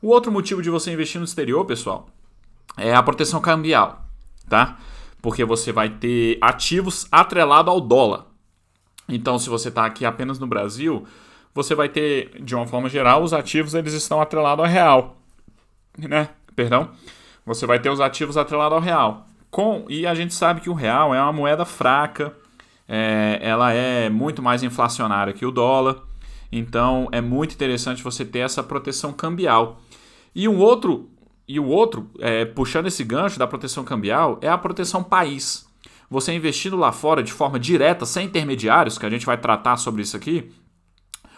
O 0.01 0.07
outro 0.07 0.31
motivo 0.31 0.62
de 0.62 0.71
você 0.71 0.91
investir 0.91 1.19
no 1.19 1.25
exterior, 1.25 1.63
pessoal, 1.65 2.07
é 2.75 2.95
a 2.95 3.03
proteção 3.03 3.39
cambial, 3.39 4.03
tá? 4.50 4.79
Porque 5.21 5.45
você 5.45 5.71
vai 5.71 5.89
ter 5.89 6.39
ativos 6.41 7.07
atrelado 7.12 7.69
ao 7.69 7.79
dólar. 7.79 8.25
Então, 9.07 9.38
se 9.38 9.50
você 9.50 9.69
está 9.69 9.85
aqui 9.85 10.03
apenas 10.03 10.39
no 10.39 10.47
Brasil, 10.47 11.05
você 11.53 11.75
vai 11.75 11.89
ter, 11.89 12.41
de 12.41 12.55
uma 12.55 12.65
forma 12.65 12.89
geral, 12.89 13.21
os 13.21 13.33
ativos 13.33 13.75
eles 13.75 13.93
estão 13.93 14.19
atrelados 14.19 14.65
ao 14.65 14.71
real, 14.71 15.17
né? 15.95 16.29
Perdão 16.55 16.89
você 17.45 17.65
vai 17.65 17.79
ter 17.79 17.89
os 17.89 18.01
ativos 18.01 18.37
atrelados 18.37 18.75
ao 18.75 18.81
real. 18.83 19.27
Com, 19.51 19.85
e 19.87 20.05
a 20.05 20.13
gente 20.15 20.33
sabe 20.33 20.61
que 20.61 20.69
o 20.69 20.73
real 20.73 21.13
é 21.13 21.21
uma 21.21 21.31
moeda 21.31 21.63
fraca, 21.63 22.35
é, 22.87 23.39
ela 23.41 23.71
é 23.71 24.09
muito 24.09 24.41
mais 24.41 24.63
inflacionária 24.63 25.33
que 25.33 25.45
o 25.45 25.51
dólar, 25.51 26.01
então 26.51 27.07
é 27.11 27.21
muito 27.21 27.53
interessante 27.53 28.03
você 28.03 28.25
ter 28.25 28.39
essa 28.39 28.63
proteção 28.63 29.13
cambial. 29.13 29.81
E 30.33 30.47
um 30.47 30.57
outro, 30.57 31.09
e 31.47 31.59
o 31.59 31.65
outro 31.65 32.09
é, 32.19 32.45
puxando 32.45 32.87
esse 32.87 33.03
gancho 33.03 33.39
da 33.39 33.47
proteção 33.47 33.83
cambial, 33.83 34.37
é 34.41 34.49
a 34.49 34.57
proteção 34.57 35.03
país. 35.03 35.65
Você 36.09 36.33
investindo 36.33 36.77
lá 36.77 36.91
fora 36.91 37.23
de 37.23 37.31
forma 37.31 37.59
direta, 37.59 38.05
sem 38.05 38.27
intermediários, 38.27 38.97
que 38.97 39.05
a 39.05 39.09
gente 39.09 39.25
vai 39.25 39.37
tratar 39.37 39.77
sobre 39.77 40.01
isso 40.01 40.15
aqui, 40.15 40.51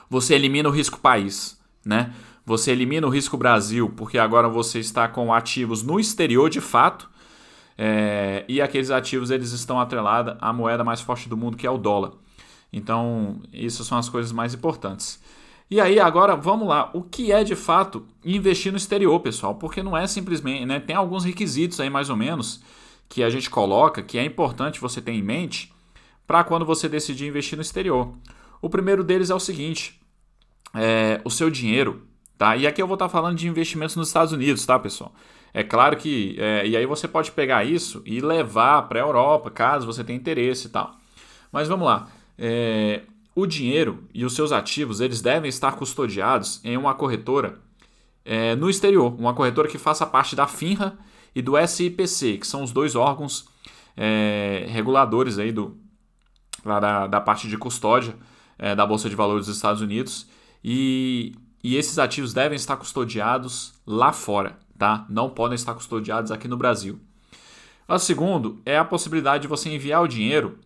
você 0.10 0.34
elimina 0.34 0.68
o 0.68 0.72
risco 0.72 1.00
país, 1.00 1.60
né? 1.86 2.14
Você 2.48 2.72
elimina 2.72 3.06
o 3.06 3.10
risco 3.10 3.36
Brasil, 3.36 3.90
porque 3.90 4.18
agora 4.18 4.48
você 4.48 4.80
está 4.80 5.06
com 5.06 5.34
ativos 5.34 5.84
no 5.84 6.00
exterior 6.00 6.50
de 6.50 6.62
fato. 6.62 7.10
É, 7.78 8.46
e 8.48 8.62
aqueles 8.62 8.90
ativos 8.90 9.32
eles 9.32 9.52
estão 9.52 9.78
atrelados 9.78 10.34
à 10.40 10.54
moeda 10.54 10.82
mais 10.82 11.02
forte 11.02 11.28
do 11.28 11.36
mundo, 11.36 11.58
que 11.58 11.68
é 11.68 11.70
o 11.70 11.78
dólar. 11.78 12.14
Então, 12.72 13.42
isso 13.52 13.84
são 13.84 13.98
as 13.98 14.08
coisas 14.08 14.32
mais 14.32 14.54
importantes. 14.54 15.22
E 15.70 15.82
aí, 15.82 16.00
agora 16.00 16.38
vamos 16.38 16.70
lá. 16.70 16.90
O 16.94 17.04
que 17.04 17.34
é 17.34 17.44
de 17.44 17.54
fato 17.54 18.08
investir 18.24 18.72
no 18.72 18.78
exterior, 18.78 19.20
pessoal? 19.20 19.56
Porque 19.56 19.84
não 19.84 19.98
é 19.98 20.08
simplesmente. 20.08 20.66
Né, 20.66 20.80
tem 20.80 20.96
alguns 20.96 21.26
requisitos 21.26 21.82
aí, 21.82 21.90
mais 21.90 22.10
ou 22.10 22.16
menos, 22.16 22.64
que 23.10 23.24
a 23.24 23.30
gente 23.30 23.50
coloca, 23.50 24.02
que 24.02 24.18
é 24.18 24.24
importante 24.24 24.80
você 24.80 25.02
ter 25.02 25.12
em 25.12 25.22
mente 25.22 25.74
para 26.26 26.46
quando 26.46 26.66
você 26.66 26.88
decidir 26.88 27.28
investir 27.28 27.58
no 27.58 27.62
exterior. 27.62 28.14
O 28.62 28.70
primeiro 28.70 29.04
deles 29.04 29.30
é 29.30 29.36
o 29.36 29.40
seguinte: 29.40 30.00
é, 30.74 31.20
o 31.26 31.30
seu 31.30 31.50
dinheiro, 31.50 32.07
tá? 32.38 32.56
E 32.56 32.68
aqui 32.68 32.82
eu 32.82 32.88
vou 32.88 32.96
estar 32.96 33.10
falando 33.10 33.38
de 33.38 33.48
investimentos 33.48 33.96
nos 33.96 34.08
Estados 34.08 34.34
Unidos, 34.34 34.66
tá, 34.66 34.78
pessoal? 34.78 35.14
É 35.54 35.64
claro 35.64 35.98
que. 35.98 36.36
É, 36.38 36.68
e 36.68 36.78
aí 36.78 36.86
você 36.86 37.08
pode 37.08 37.32
pegar 37.32 37.64
isso 37.64 38.02
e 38.06 38.22
levar 38.22 38.84
para 38.84 39.00
a 39.00 39.04
Europa, 39.04 39.50
caso 39.50 39.86
você 39.86 40.04
tenha 40.04 40.18
interesse 40.18 40.68
e 40.68 40.70
tal. 40.70 40.96
Mas 41.52 41.68
vamos 41.68 41.86
lá. 41.86 42.08
É, 42.38 43.02
o 43.36 43.46
dinheiro 43.46 44.04
e 44.14 44.26
os 44.26 44.34
seus 44.34 44.52
ativos 44.52 45.02
eles 45.02 45.22
devem 45.22 45.50
estar 45.50 45.72
custodiados 45.74 46.60
em 46.64 46.78
uma 46.78 46.94
corretora 46.94 47.60
é, 48.26 48.56
no 48.56 48.70
exterior, 48.70 49.16
uma 49.18 49.34
corretora 49.34 49.68
que 49.68 49.78
faça 49.78 50.06
parte 50.06 50.36
da 50.36 50.46
FINRA 50.46 50.98
e 51.34 51.42
do 51.42 51.54
SIPC, 51.66 52.40
que 52.40 52.48
são 52.48 52.62
os 52.62 52.72
dois 52.72 52.96
órgãos 52.96 53.48
é, 53.96 54.66
reguladores 54.70 55.40
aí 55.40 55.52
do, 55.52 55.78
da, 56.64 57.08
da 57.08 57.22
parte 57.22 57.48
de 57.48 57.58
custódia 57.58 58.16
é, 58.60 58.76
da 58.76 58.86
Bolsa 58.86 59.10
de 59.10 59.16
Valores 59.16 59.46
dos 59.46 59.56
Estados 59.56 59.82
Unidos. 59.82 60.28
E, 60.64 61.34
e 61.68 61.76
esses 61.76 62.00
ativos 62.00 62.34
devem 62.34 62.56
estar 62.56 62.78
custodiados 62.78 63.74
lá 63.86 64.12
fora 64.14 64.58
tá? 64.78 65.06
Não 65.10 65.30
podem 65.30 65.56
estar 65.56 65.74
custodiados 65.74 66.32
aqui 66.32 66.48
no 66.48 66.56
Brasil. 66.56 67.00
O 67.88 67.98
segundo 67.98 68.62
é 68.66 68.78
a 68.78 68.86
possibilidade 68.86 69.44
de 69.44 69.48
você 69.48 69.70
enviar 69.70 70.04
o 70.04 70.08
dinheiro 70.08 70.60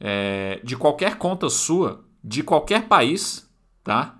é, 0.00 0.60
de 0.64 0.76
qualquer 0.76 1.16
conta 1.16 1.48
sua, 1.48 2.04
de 2.24 2.42
qualquer 2.42 2.88
país, 2.88 3.48
tá? 3.84 4.16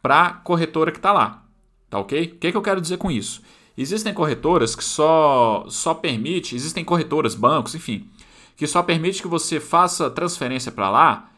Para 0.00 0.32
corretora 0.32 0.90
que 0.90 0.98
está 0.98 1.12
lá, 1.12 1.44
tá 1.90 1.98
ok? 1.98 2.22
O 2.22 2.38
que, 2.38 2.50
que 2.50 2.56
eu 2.56 2.62
quero 2.62 2.80
dizer 2.80 2.98
com 2.98 3.10
isso? 3.10 3.42
Existem 3.76 4.14
corretoras 4.14 4.76
que 4.76 4.84
só, 4.84 5.64
só 5.68 5.94
permite, 5.94 6.54
existem 6.54 6.84
corretoras, 6.84 7.34
bancos, 7.34 7.74
enfim, 7.74 8.08
que 8.56 8.66
só 8.66 8.82
permite 8.82 9.22
que 9.22 9.28
você 9.28 9.58
faça 9.58 10.10
transferência 10.10 10.70
para 10.70 10.90
lá 10.90 11.30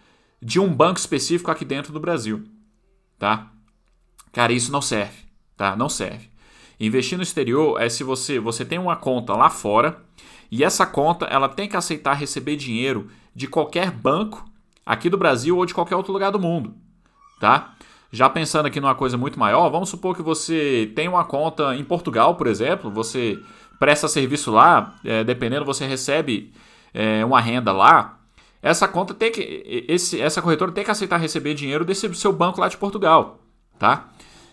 de 0.43 0.61
um 0.61 0.69
banco 0.75 0.99
específico 0.99 1.51
aqui 1.51 1.65
dentro 1.65 1.93
do 1.93 2.01
Brasil, 2.01 2.45
tá? 3.19 3.54
Cara, 4.35 4.53
isso 4.53 4.73
não 4.73 4.83
serve, 4.83 5.17
tá? 5.57 5.77
Não 5.77 5.89
serve. 5.89 6.29
Investir 6.79 7.17
no 7.17 7.23
exterior 7.23 7.81
é 7.81 7.89
se 7.89 8.03
você, 8.03 8.41
você 8.41 8.65
tem 8.65 8.81
uma 8.81 8.97
conta 8.97 9.33
lá 9.33 9.49
fora 9.49 10.03
e 10.51 10.65
essa 10.65 10.85
conta 10.85 11.25
ela 11.27 11.49
tem 11.49 11.69
que 11.69 11.77
aceitar 11.77 12.15
receber 12.15 12.57
dinheiro 12.57 13.09
de 13.33 13.47
qualquer 13.47 13.93
banco 13.93 14.45
aqui 14.85 15.09
do 15.09 15.17
Brasil 15.17 15.57
ou 15.57 15.65
de 15.65 15.73
qualquer 15.73 15.95
outro 15.95 16.13
lugar 16.13 16.33
do 16.33 16.41
mundo, 16.41 16.75
tá? 17.39 17.75
Já 18.11 18.29
pensando 18.29 18.67
aqui 18.67 18.81
numa 18.81 18.95
coisa 18.95 19.17
muito 19.17 19.39
maior, 19.39 19.71
vamos 19.71 19.89
supor 19.89 20.17
que 20.17 20.23
você 20.23 20.93
tem 20.97 21.09
uma 21.09 21.25
conta 21.25 21.75
em 21.77 21.85
Portugal, 21.85 22.35
por 22.35 22.49
exemplo, 22.49 22.91
você 22.91 23.41
presta 23.79 24.09
serviço 24.09 24.51
lá, 24.51 24.97
é, 25.05 25.23
dependendo, 25.23 25.65
você 25.65 25.87
recebe 25.87 26.53
é, 26.93 27.25
uma 27.25 27.41
renda 27.41 27.71
lá. 27.73 28.19
Essa 28.61 28.89
conta 28.89 29.15
tem 29.15 29.31
que, 29.31 29.85
esse, 29.89 30.21
essa 30.21 30.43
corretora 30.43 30.73
tem 30.73 30.85
que 30.85 30.91
aceitar 30.91 31.19
receber 31.19 31.55
dinheiro 31.55 31.85
desse 31.85 32.13
seu 32.15 32.33
banco 32.33 32.61
lá 32.61 32.69
de 32.69 32.77
Portugal, 32.77 33.44
tá? 33.79 34.11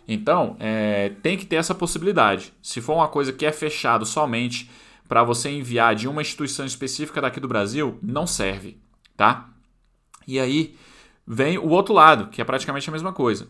Então, 0.07 0.55
é, 0.59 1.09
tem 1.21 1.37
que 1.37 1.45
ter 1.45 1.55
essa 1.55 1.73
possibilidade. 1.73 2.53
Se 2.61 2.81
for 2.81 2.95
uma 2.95 3.07
coisa 3.07 3.31
que 3.31 3.45
é 3.45 3.51
fechado 3.51 4.05
somente 4.05 4.69
para 5.07 5.23
você 5.23 5.49
enviar 5.49 5.95
de 5.95 6.07
uma 6.07 6.21
instituição 6.21 6.65
específica 6.65 7.21
daqui 7.21 7.39
do 7.39 7.47
Brasil, 7.47 7.97
não 8.01 8.25
serve, 8.25 8.77
tá? 9.15 9.49
E 10.27 10.39
aí 10.39 10.75
vem 11.25 11.57
o 11.57 11.69
outro 11.69 11.93
lado, 11.93 12.27
que 12.27 12.41
é 12.41 12.45
praticamente 12.45 12.89
a 12.89 12.93
mesma 12.93 13.13
coisa. 13.13 13.47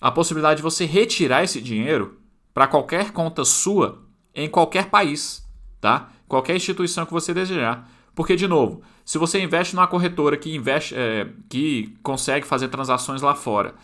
A 0.00 0.10
possibilidade 0.10 0.58
de 0.58 0.62
você 0.62 0.84
retirar 0.84 1.44
esse 1.44 1.60
dinheiro 1.60 2.18
para 2.52 2.66
qualquer 2.66 3.10
conta 3.10 3.44
sua 3.44 4.02
em 4.34 4.48
qualquer 4.48 4.90
país, 4.90 5.44
tá? 5.80 6.10
Qualquer 6.26 6.56
instituição 6.56 7.06
que 7.06 7.12
você 7.12 7.32
desejar. 7.32 7.88
Porque, 8.14 8.36
de 8.36 8.46
novo, 8.46 8.82
se 9.04 9.18
você 9.18 9.40
investe 9.40 9.74
numa 9.74 9.86
corretora 9.86 10.36
que, 10.36 10.54
investe, 10.54 10.94
é, 10.96 11.28
que 11.48 11.96
consegue 12.02 12.46
fazer 12.46 12.68
transações 12.68 13.20
lá 13.22 13.34
fora, 13.34 13.74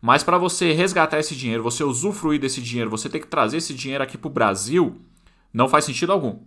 mas 0.00 0.22
para 0.22 0.38
você 0.38 0.72
resgatar 0.72 1.18
esse 1.18 1.36
dinheiro, 1.36 1.62
você 1.62 1.84
usufruir 1.84 2.40
desse 2.40 2.60
dinheiro, 2.60 2.90
você 2.90 3.08
ter 3.08 3.20
que 3.20 3.26
trazer 3.26 3.58
esse 3.58 3.74
dinheiro 3.74 4.02
aqui 4.02 4.16
para 4.16 4.28
o 4.28 4.32
Brasil, 4.32 5.00
não 5.52 5.68
faz 5.68 5.84
sentido 5.84 6.12
algum. 6.12 6.38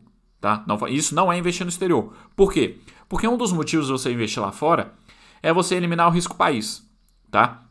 Tá? 0.42 0.64
Não, 0.68 0.88
isso 0.88 1.16
não 1.16 1.32
é 1.32 1.38
investir 1.38 1.66
no 1.66 1.70
exterior. 1.70 2.14
Por 2.36 2.52
quê? 2.52 2.78
Porque 3.08 3.28
um 3.28 3.38
dos 3.38 3.54
motivos 3.54 3.86
de 3.86 3.92
você 3.92 4.12
investir 4.12 4.42
lá 4.42 4.52
fora 4.52 4.94
é 5.42 5.54
você 5.54 5.76
eliminar 5.76 6.08
o 6.08 6.12
risco 6.12 6.36
país. 6.36 6.86
Tá? 7.32 7.64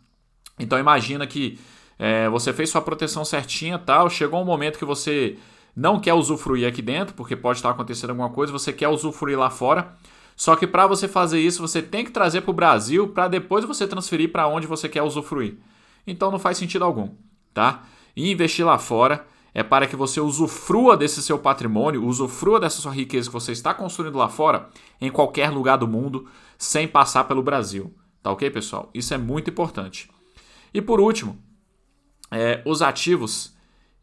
Então 0.59 0.79
imagina 0.79 1.27
que 1.27 1.59
é, 1.99 2.29
você 2.29 2.53
fez 2.53 2.71
sua 2.71 2.81
proteção 2.81 3.25
certinha, 3.25 3.79
tal, 3.79 4.09
chegou 4.09 4.41
um 4.41 4.45
momento 4.45 4.79
que 4.79 4.85
você 4.85 5.37
não 5.75 5.99
quer 5.99 6.15
usufruir 6.15 6.67
aqui 6.67 6.83
dentro, 6.83 7.15
porque 7.15 7.35
pode 7.35 7.59
estar 7.59 7.71
acontecendo 7.71 8.11
alguma 8.11 8.31
coisa, 8.31 8.53
você 8.53 8.73
quer 8.73 8.89
usufruir 8.89 9.39
lá 9.39 9.51
fora. 9.51 9.95
Só 10.43 10.57
que 10.57 10.67
para 10.67 10.89
você 10.89 11.07
fazer 11.07 11.41
isso, 11.41 11.63
você 11.63 11.81
tem 11.81 12.05
que 12.05 12.11
trazer 12.11 12.41
para 12.41 12.51
o 12.51 12.55
Brasil 12.55 13.07
para 13.07 13.29
depois 13.29 13.65
você 13.65 13.87
transferir 13.87 14.33
para 14.33 14.49
onde 14.49 14.67
você 14.67 14.89
quer 14.89 15.03
usufruir 15.03 15.57
então 16.05 16.33
não 16.33 16.39
faz 16.39 16.59
sentido 16.59 16.85
algum, 16.85 17.11
tá? 17.55 17.85
E 18.17 18.29
investir 18.31 18.67
lá 18.67 18.77
fora 18.77 19.25
é 19.55 19.63
para 19.63 19.87
que 19.87 19.95
você 19.95 20.21
usufrua 20.21 20.97
desse 20.97 21.23
seu 21.23 21.39
patrimônio, 21.39 22.05
usufrua 22.05 22.59
dessa 22.59 22.81
sua 22.81 22.93
riqueza 22.93 23.29
que 23.29 23.33
você 23.33 23.53
está 23.53 23.73
construindo 23.73 24.19
lá 24.19 24.29
fora, 24.29 24.69
em 25.01 25.13
qualquer 25.13 25.49
lugar 25.51 25.77
do 25.77 25.87
mundo, 25.87 26.27
sem 26.59 26.89
passar 26.89 27.23
pelo 27.23 27.41
Brasil. 27.41 27.95
Tá 28.21 28.33
ok, 28.33 28.51
pessoal? 28.51 28.91
Isso 28.93 29.15
é 29.15 29.19
muito 29.19 29.49
importante. 29.49 30.11
E 30.75 30.83
por 30.83 31.01
último, 31.01 31.39
é, 32.33 32.63
os 32.65 32.83
ativos 32.83 33.55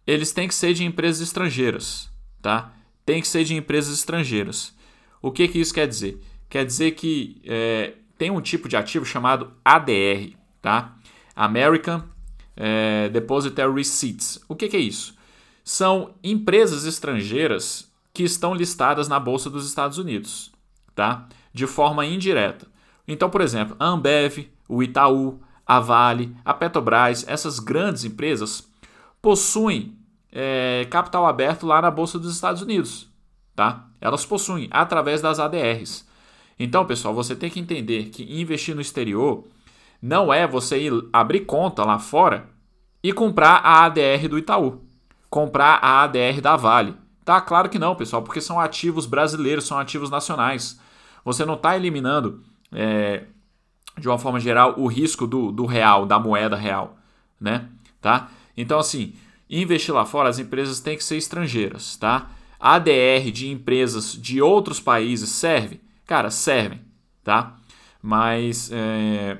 eles 0.07 0.31
têm 0.31 0.47
que 0.47 0.55
ser 0.55 0.73
de 0.73 0.85
empresas 0.85 1.21
estrangeiras, 1.21 2.09
tá? 2.41 2.71
Tem 3.05 3.21
que 3.21 3.27
ser 3.27 3.43
de 3.43 3.55
empresas 3.55 3.93
estrangeiras. 3.93 4.73
O 5.21 5.31
que, 5.31 5.49
que 5.49 5.59
isso 5.59 5.73
quer 5.73 5.85
dizer? 5.85 6.21
Quer 6.49 6.65
dizer 6.65 6.91
que 6.91 7.41
é, 7.45 7.93
tem 8.17 8.31
um 8.31 8.41
tipo 8.41 8.67
de 8.67 8.75
ativo 8.75 9.05
chamado 9.05 9.53
ADR, 9.63 10.33
tá? 10.61 10.95
American 11.35 12.03
é, 12.55 13.07
Depositary 13.09 13.71
Receipts. 13.71 14.43
O 14.47 14.55
que, 14.55 14.67
que 14.67 14.75
é 14.75 14.79
isso? 14.79 15.15
São 15.63 16.15
empresas 16.23 16.85
estrangeiras 16.85 17.89
que 18.13 18.23
estão 18.23 18.53
listadas 18.53 19.07
na 19.07 19.19
Bolsa 19.19 19.49
dos 19.49 19.67
Estados 19.67 19.97
Unidos, 19.97 20.51
tá? 20.95 21.27
De 21.53 21.67
forma 21.67 22.05
indireta. 22.05 22.67
Então, 23.07 23.29
por 23.29 23.41
exemplo, 23.41 23.75
a 23.79 23.85
Ambev, 23.85 24.49
o 24.67 24.83
Itaú, 24.83 25.39
a 25.65 25.79
Vale, 25.79 26.35
a 26.43 26.53
Petrobras, 26.53 27.23
essas 27.27 27.59
grandes 27.59 28.03
empresas 28.03 28.67
possuem 29.21 29.95
é, 30.31 30.87
capital 30.89 31.25
aberto 31.25 31.65
lá 31.65 31.81
na 31.81 31.91
Bolsa 31.91 32.17
dos 32.19 32.33
Estados 32.33 32.61
Unidos, 32.61 33.07
tá? 33.55 33.87
Elas 34.01 34.25
possuem 34.25 34.67
através 34.71 35.21
das 35.21 35.39
ADRs. 35.39 36.08
Então, 36.59 36.85
pessoal, 36.85 37.13
você 37.13 37.35
tem 37.35 37.49
que 37.49 37.59
entender 37.59 38.09
que 38.09 38.23
investir 38.41 38.75
no 38.75 38.81
exterior 38.81 39.45
não 40.01 40.33
é 40.33 40.45
você 40.45 40.77
ir 40.87 40.93
abrir 41.11 41.41
conta 41.41 41.85
lá 41.85 41.97
fora 41.97 42.49
e 43.01 43.13
comprar 43.13 43.61
a 43.63 43.85
ADR 43.85 44.27
do 44.29 44.37
Itaú, 44.37 44.81
comprar 45.29 45.75
a 45.81 46.03
ADR 46.03 46.41
da 46.41 46.57
Vale. 46.57 46.95
Tá 47.23 47.39
claro 47.39 47.69
que 47.69 47.79
não, 47.79 47.95
pessoal, 47.95 48.21
porque 48.21 48.41
são 48.41 48.59
ativos 48.59 49.05
brasileiros, 49.05 49.65
são 49.65 49.77
ativos 49.77 50.09
nacionais. 50.09 50.79
Você 51.23 51.45
não 51.45 51.53
está 51.53 51.75
eliminando, 51.75 52.43
é, 52.73 53.23
de 53.97 54.07
uma 54.07 54.17
forma 54.17 54.39
geral, 54.39 54.73
o 54.77 54.87
risco 54.87 55.27
do, 55.27 55.51
do 55.51 55.65
real, 55.65 56.05
da 56.05 56.19
moeda 56.19 56.55
real, 56.55 56.97
né? 57.39 57.69
Tá? 58.01 58.29
Então, 58.57 58.79
assim, 58.79 59.13
investir 59.49 59.93
lá 59.93 60.05
fora, 60.05 60.29
as 60.29 60.39
empresas 60.39 60.79
têm 60.79 60.97
que 60.97 61.03
ser 61.03 61.17
estrangeiras, 61.17 61.95
tá? 61.97 62.29
ADR 62.59 63.31
de 63.31 63.49
empresas 63.49 64.13
de 64.13 64.41
outros 64.41 64.79
países 64.79 65.29
serve? 65.29 65.79
Cara, 66.09 66.31
servem, 66.31 66.81
tá? 67.23 67.55
Mas 68.01 68.71
é, 68.73 69.37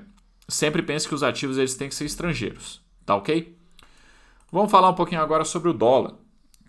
sempre 0.48 0.84
pense 0.84 1.08
que 1.08 1.16
os 1.16 1.24
ativos 1.24 1.58
eles 1.58 1.74
têm 1.74 1.90
que 1.90 1.96
ser 1.96 2.06
estrangeiros, 2.06 2.80
tá 3.04 3.16
ok? 3.16 3.58
Vamos 4.52 4.70
falar 4.70 4.90
um 4.90 4.94
pouquinho 4.94 5.20
agora 5.20 5.44
sobre 5.44 5.70
o 5.70 5.74
dólar, 5.74 6.14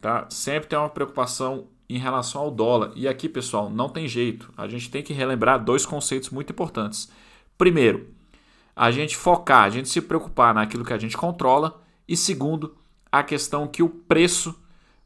tá? 0.00 0.26
Sempre 0.30 0.70
tem 0.70 0.78
uma 0.78 0.88
preocupação 0.88 1.68
em 1.86 1.98
relação 1.98 2.40
ao 2.40 2.50
dólar. 2.50 2.92
E 2.96 3.06
aqui, 3.06 3.28
pessoal, 3.28 3.68
não 3.68 3.90
tem 3.90 4.08
jeito. 4.08 4.50
A 4.56 4.66
gente 4.66 4.90
tem 4.90 5.02
que 5.02 5.12
relembrar 5.12 5.62
dois 5.62 5.84
conceitos 5.84 6.30
muito 6.30 6.50
importantes. 6.50 7.12
Primeiro, 7.58 8.08
a 8.74 8.90
gente 8.90 9.18
focar, 9.18 9.64
a 9.64 9.68
gente 9.70 9.90
se 9.90 10.00
preocupar 10.00 10.54
naquilo 10.54 10.82
que 10.82 10.94
a 10.94 10.98
gente 10.98 11.14
controla. 11.14 11.78
E 12.08 12.16
segundo, 12.16 12.74
a 13.12 13.22
questão 13.22 13.68
que 13.68 13.82
o 13.82 13.88
preço, 13.90 14.58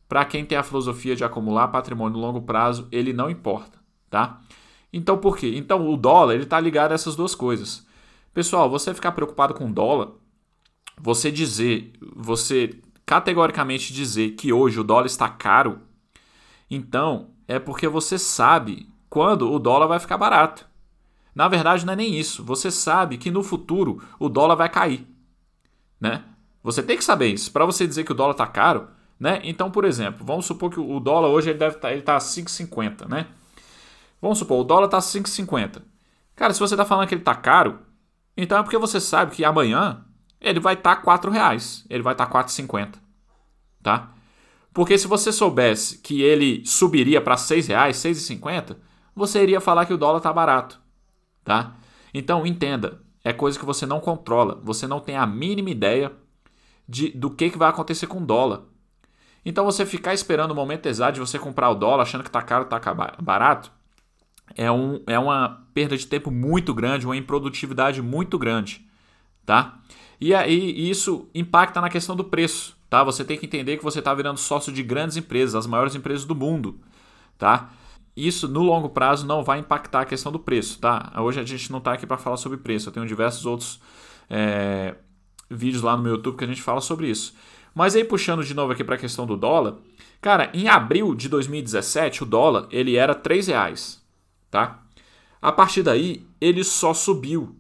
para 0.08 0.24
quem 0.24 0.44
tem 0.44 0.56
a 0.56 0.62
filosofia 0.62 1.16
de 1.16 1.24
acumular 1.24 1.66
patrimônio 1.66 2.16
no 2.16 2.24
longo 2.24 2.42
prazo, 2.42 2.86
ele 2.92 3.12
não 3.12 3.28
importa, 3.28 3.76
tá? 4.08 4.40
Então 4.96 5.18
por 5.18 5.36
quê? 5.36 5.52
Então 5.56 5.88
o 5.88 5.96
dólar 5.96 6.34
ele 6.34 6.44
está 6.44 6.60
ligado 6.60 6.92
a 6.92 6.94
essas 6.94 7.16
duas 7.16 7.34
coisas. 7.34 7.84
Pessoal, 8.32 8.70
você 8.70 8.94
ficar 8.94 9.12
preocupado 9.12 9.52
com 9.52 9.70
dólar, 9.70 10.10
você 10.96 11.30
dizer, 11.32 11.92
você 12.14 12.78
categoricamente 13.04 13.92
dizer 13.92 14.30
que 14.30 14.52
hoje 14.52 14.78
o 14.78 14.84
dólar 14.84 15.06
está 15.06 15.28
caro, 15.28 15.80
então 16.70 17.30
é 17.48 17.58
porque 17.58 17.88
você 17.88 18.18
sabe 18.18 18.88
quando 19.10 19.52
o 19.52 19.58
dólar 19.58 19.88
vai 19.88 19.98
ficar 19.98 20.16
barato. 20.16 20.66
Na 21.34 21.48
verdade, 21.48 21.84
não 21.84 21.92
é 21.92 21.96
nem 21.96 22.16
isso. 22.16 22.44
Você 22.44 22.70
sabe 22.70 23.18
que 23.18 23.30
no 23.30 23.42
futuro 23.42 24.00
o 24.18 24.28
dólar 24.28 24.54
vai 24.54 24.68
cair, 24.68 25.04
né? 26.00 26.24
Você 26.62 26.82
tem 26.82 26.96
que 26.96 27.04
saber 27.04 27.26
isso. 27.26 27.50
Para 27.52 27.66
você 27.66 27.86
dizer 27.86 28.04
que 28.04 28.12
o 28.12 28.14
dólar 28.14 28.32
está 28.32 28.46
caro, 28.46 28.88
né? 29.18 29.40
Então, 29.42 29.70
por 29.70 29.84
exemplo, 29.84 30.24
vamos 30.24 30.46
supor 30.46 30.70
que 30.70 30.78
o 30.78 31.00
dólar 31.00 31.28
hoje 31.28 31.50
ele 31.50 31.58
deve 31.58 31.76
tá, 31.78 31.92
ele 31.92 32.02
tá 32.02 32.16
5,50, 32.16 33.08
né? 33.08 33.26
Vamos 34.24 34.38
supor, 34.38 34.58
o 34.58 34.64
dólar 34.64 34.86
está 34.86 35.00
5,50. 35.00 35.82
Cara, 36.34 36.54
se 36.54 36.58
você 36.58 36.72
está 36.72 36.86
falando 36.86 37.06
que 37.06 37.14
ele 37.14 37.20
está 37.20 37.34
caro, 37.34 37.80
então 38.34 38.56
é 38.56 38.62
porque 38.62 38.78
você 38.78 38.98
sabe 38.98 39.36
que 39.36 39.44
amanhã 39.44 40.02
ele 40.40 40.58
vai 40.58 40.72
estar 40.72 40.96
tá 40.96 41.02
4 41.02 41.30
reais, 41.30 41.84
ele 41.90 42.02
vai 42.02 42.14
estar 42.14 42.24
tá 42.24 42.42
4,50, 42.42 42.94
tá? 43.82 44.14
Porque 44.72 44.96
se 44.96 45.06
você 45.06 45.30
soubesse 45.30 45.98
que 45.98 46.22
ele 46.22 46.64
subiria 46.64 47.20
para 47.20 47.36
6 47.36 47.66
reais, 47.66 47.98
6,50, 47.98 48.78
você 49.14 49.42
iria 49.42 49.60
falar 49.60 49.84
que 49.84 49.92
o 49.92 49.98
dólar 49.98 50.16
está 50.16 50.32
barato, 50.32 50.80
tá? 51.44 51.74
Então 52.14 52.46
entenda, 52.46 53.02
é 53.22 53.30
coisa 53.30 53.58
que 53.58 53.66
você 53.66 53.84
não 53.84 54.00
controla, 54.00 54.58
você 54.64 54.86
não 54.86 55.00
tem 55.00 55.18
a 55.18 55.26
mínima 55.26 55.68
ideia 55.68 56.10
de, 56.88 57.10
do 57.10 57.28
que, 57.28 57.50
que 57.50 57.58
vai 57.58 57.68
acontecer 57.68 58.06
com 58.06 58.22
o 58.22 58.26
dólar. 58.26 58.62
Então 59.44 59.66
você 59.66 59.84
ficar 59.84 60.14
esperando 60.14 60.52
o 60.52 60.54
momento 60.54 60.86
exato 60.86 61.12
de 61.12 61.20
você 61.20 61.38
comprar 61.38 61.68
o 61.68 61.74
dólar 61.74 62.04
achando 62.04 62.22
que 62.22 62.30
está 62.30 62.40
caro, 62.40 62.64
está 62.64 62.80
barato, 63.20 63.70
é, 64.56 64.70
um, 64.70 65.02
é 65.06 65.18
uma 65.18 65.64
perda 65.72 65.96
de 65.96 66.06
tempo 66.06 66.30
muito 66.30 66.74
grande, 66.74 67.06
uma 67.06 67.16
improdutividade 67.16 68.02
muito 68.02 68.38
grande, 68.38 68.86
tá? 69.44 69.80
E 70.20 70.34
aí 70.34 70.88
isso 70.88 71.28
impacta 71.34 71.80
na 71.80 71.88
questão 71.88 72.14
do 72.14 72.24
preço, 72.24 72.76
tá? 72.88 73.02
Você 73.04 73.24
tem 73.24 73.38
que 73.38 73.46
entender 73.46 73.76
que 73.76 73.84
você 73.84 73.98
está 73.98 74.14
virando 74.14 74.38
sócio 74.38 74.72
de 74.72 74.82
grandes 74.82 75.16
empresas, 75.16 75.54
as 75.54 75.66
maiores 75.66 75.94
empresas 75.94 76.24
do 76.24 76.34
mundo, 76.34 76.78
tá? 77.38 77.70
Isso 78.16 78.46
no 78.46 78.62
longo 78.62 78.90
prazo 78.90 79.26
não 79.26 79.42
vai 79.42 79.58
impactar 79.58 80.02
a 80.02 80.04
questão 80.04 80.30
do 80.30 80.38
preço, 80.38 80.78
tá? 80.78 81.12
Hoje 81.16 81.40
a 81.40 81.44
gente 81.44 81.70
não 81.72 81.78
está 81.78 81.92
aqui 81.92 82.06
para 82.06 82.16
falar 82.16 82.36
sobre 82.36 82.58
preço, 82.58 82.88
eu 82.88 82.92
tenho 82.92 83.06
diversos 83.06 83.44
outros 83.44 83.80
é, 84.30 84.94
vídeos 85.50 85.82
lá 85.82 85.96
no 85.96 86.02
meu 86.02 86.12
YouTube 86.12 86.36
que 86.36 86.44
a 86.44 86.48
gente 86.48 86.62
fala 86.62 86.80
sobre 86.80 87.08
isso. 87.08 87.34
Mas 87.74 87.96
aí 87.96 88.04
puxando 88.04 88.44
de 88.44 88.54
novo 88.54 88.72
aqui 88.72 88.84
para 88.84 88.94
a 88.94 88.98
questão 88.98 89.26
do 89.26 89.36
dólar, 89.36 89.78
cara, 90.20 90.48
em 90.54 90.68
abril 90.68 91.12
de 91.14 91.28
2017 91.28 92.22
o 92.22 92.26
dólar 92.26 92.68
ele 92.70 92.96
era 92.96 93.16
3 93.16 93.48
reais, 93.48 94.03
tá? 94.54 94.84
A 95.42 95.50
partir 95.50 95.82
daí 95.82 96.24
ele 96.40 96.62
só 96.62 96.94
subiu, 96.94 97.56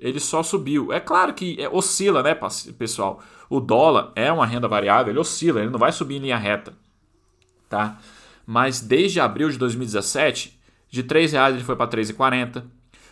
ele 0.00 0.18
só 0.18 0.42
subiu. 0.42 0.90
É 0.90 0.98
claro 0.98 1.34
que 1.34 1.60
é, 1.60 1.68
oscila, 1.68 2.22
né, 2.22 2.34
pessoal? 2.78 3.22
O 3.50 3.60
dólar 3.60 4.12
é 4.16 4.32
uma 4.32 4.46
renda 4.46 4.66
variável, 4.66 5.12
ele 5.12 5.18
oscila, 5.18 5.60
ele 5.60 5.68
não 5.68 5.78
vai 5.78 5.92
subir 5.92 6.16
em 6.16 6.20
linha 6.20 6.38
reta, 6.38 6.72
tá? 7.68 7.98
Mas 8.46 8.80
desde 8.80 9.20
abril 9.20 9.50
de 9.50 9.58
2017, 9.58 10.58
de 10.88 11.02
R$ 11.02 11.26
reais 11.26 11.54
ele 11.54 11.64
foi 11.64 11.76
para 11.76 11.90
R$ 11.90 12.02
3,40. 12.02 12.64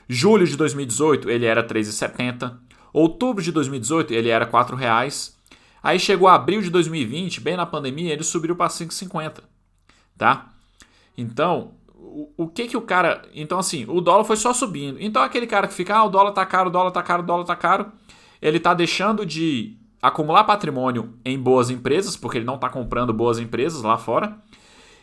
Julho 0.09 0.47
de 0.47 0.57
2018 0.57 1.29
ele 1.29 1.45
era 1.45 1.61
R$ 1.61 1.69
3,70. 1.69 2.57
Outubro 2.95 3.45
de 3.45 3.53
2018 3.53 4.15
ele 4.15 4.31
era 4.31 4.47
R$ 4.47 4.77
reais. 4.77 5.37
Aí 5.83 6.01
chegou 6.01 6.27
abril 6.27 6.63
de 6.63 6.71
2020, 6.71 7.43
bem 7.43 7.55
na 7.55 7.67
pandemia, 7.67 8.15
ele 8.15 8.25
subiu 8.25 8.57
para 8.57 8.71
5,50, 8.71 9.43
tá? 10.17 10.53
Então, 11.19 11.76
o, 12.37 12.49
que 12.49 12.67
que 12.67 12.77
o 12.77 12.83
cara, 12.83 13.23
então 13.35 13.59
assim, 13.59 13.85
o 13.89 14.01
dólar 14.01 14.25
foi 14.25 14.37
só 14.37 14.53
subindo. 14.53 14.97
Então 15.01 15.23
aquele 15.23 15.47
cara 15.47 15.67
que 15.67 15.75
fica, 15.75 15.97
ah, 15.97 16.05
o 16.05 16.09
dólar 16.09 16.33
tá 16.33 16.47
caro, 16.47 16.69
o 16.69 16.73
dólar 16.73 16.91
tá 16.91 17.03
caro, 17.03 17.23
o 17.23 17.27
dólar 17.27 17.45
tá 17.45 17.57
caro, 17.57 17.93
ele 18.41 18.59
tá 18.59 18.73
deixando 18.75 19.27
de 19.27 19.77
acumular 20.01 20.45
patrimônio 20.45 21.15
em 21.25 21.39
boas 21.39 21.69
empresas, 21.71 22.17
porque 22.17 22.39
ele 22.39 22.45
não 22.45 22.55
está 22.55 22.69
comprando 22.69 23.13
boas 23.13 23.39
empresas 23.39 23.83
lá 23.83 23.99
fora, 23.99 24.39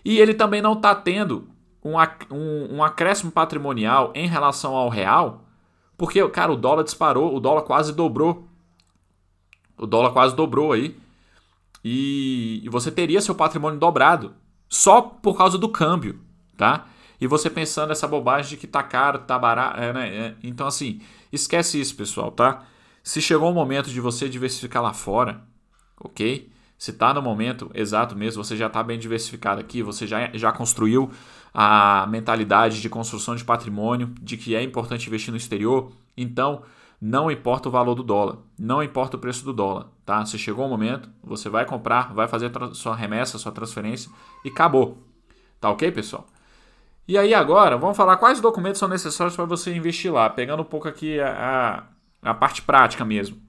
e 0.04 0.20
ele 0.20 0.34
também 0.34 0.62
não 0.62 0.74
está 0.74 0.96
tendo 0.96 1.48
um, 1.84 1.94
um, 2.32 2.78
um 2.78 2.84
acréscimo 2.84 3.32
patrimonial 3.32 4.12
em 4.16 4.28
relação 4.28 4.76
ao 4.76 4.90
real, 4.90 5.44
porque, 5.98 6.28
cara, 6.30 6.52
o 6.52 6.58
dólar 6.58 6.84
disparou, 6.84 7.36
o 7.36 7.40
dólar 7.40 7.62
quase 7.62 7.94
dobrou. 7.94 8.48
O 9.78 9.86
dólar 9.86 10.12
quase 10.12 10.36
dobrou 10.36 10.72
aí. 10.72 10.98
E 11.84 12.68
você 12.72 12.92
teria 12.92 13.22
seu 13.22 13.36
patrimônio 13.36 13.80
dobrado 13.80 14.34
só 14.70 15.02
por 15.02 15.38
causa 15.38 15.58
do 15.58 15.70
câmbio, 15.70 16.20
tá? 16.58 16.88
E 17.20 17.28
você 17.28 17.50
pensando 17.50 17.92
essa 17.92 18.08
bobagem 18.08 18.52
de 18.52 18.58
que 18.58 18.68
tá 18.68 18.84
caro, 18.84 19.20
tá 19.20 19.38
barato, 19.38 19.80
é, 19.80 19.94
né? 19.94 20.16
É, 20.16 20.36
então, 20.44 20.68
assim, 20.68 21.02
esquece 21.32 21.80
isso, 21.80 21.96
pessoal, 21.96 22.32
tá? 22.32 22.66
Se 23.02 23.22
chegou 23.22 23.52
o 23.52 23.54
momento 23.54 23.90
de 23.90 24.00
você 24.00 24.30
diversificar 24.30 24.82
lá 24.82 24.94
fora, 24.94 25.42
ok? 26.00 26.52
Se 26.78 26.92
está 26.92 27.14
no 27.14 27.22
momento 27.22 27.72
exato 27.74 28.16
mesmo, 28.16 28.44
você 28.44 28.58
já 28.58 28.68
está 28.68 28.84
bem 28.84 29.00
diversificado 29.00 29.62
aqui, 29.62 29.82
você 29.82 30.06
já, 30.06 30.30
já 30.34 30.52
construiu 30.52 31.12
a 31.54 32.06
mentalidade 32.08 32.82
de 32.82 32.90
construção 32.90 33.36
de 33.36 33.46
patrimônio, 33.46 34.14
de 34.22 34.36
que 34.38 34.56
é 34.56 34.62
importante 34.62 35.08
investir 35.08 35.32
no 35.32 35.38
exterior, 35.38 35.92
então 36.18 36.64
não 37.00 37.30
importa 37.30 37.70
o 37.70 37.72
valor 37.72 37.96
do 37.96 38.04
dólar, 38.04 38.38
não 38.58 38.82
importa 38.82 39.18
o 39.18 39.20
preço 39.20 39.44
do 39.44 39.54
dólar, 39.54 39.88
tá? 40.06 40.26
Se 40.26 40.38
chegou 40.38 40.66
o 40.66 40.70
momento, 40.70 41.10
você 41.22 41.50
vai 41.50 41.66
comprar, 41.66 42.14
vai 42.14 42.28
fazer 42.28 42.52
sua 42.74 42.96
remessa, 42.96 43.38
sua 43.38 43.52
transferência 43.52 44.12
e 44.44 44.50
acabou. 44.50 44.98
Tá 45.60 45.70
ok, 45.70 45.92
pessoal? 45.92 46.28
E 47.08 47.18
aí 47.18 47.34
agora, 47.34 47.78
vamos 47.78 47.98
falar 47.98 48.16
quais 48.18 48.40
documentos 48.40 48.80
são 48.80 48.88
necessários 48.88 49.36
para 49.36 49.46
você 49.46 49.76
investir 49.76 50.12
lá, 50.12 50.30
pegando 50.30 50.62
um 50.62 50.66
pouco 50.66 50.88
aqui 50.88 51.20
a, 51.20 51.84
a 52.22 52.34
parte 52.34 52.62
prática 52.62 53.04
mesmo. 53.04 53.42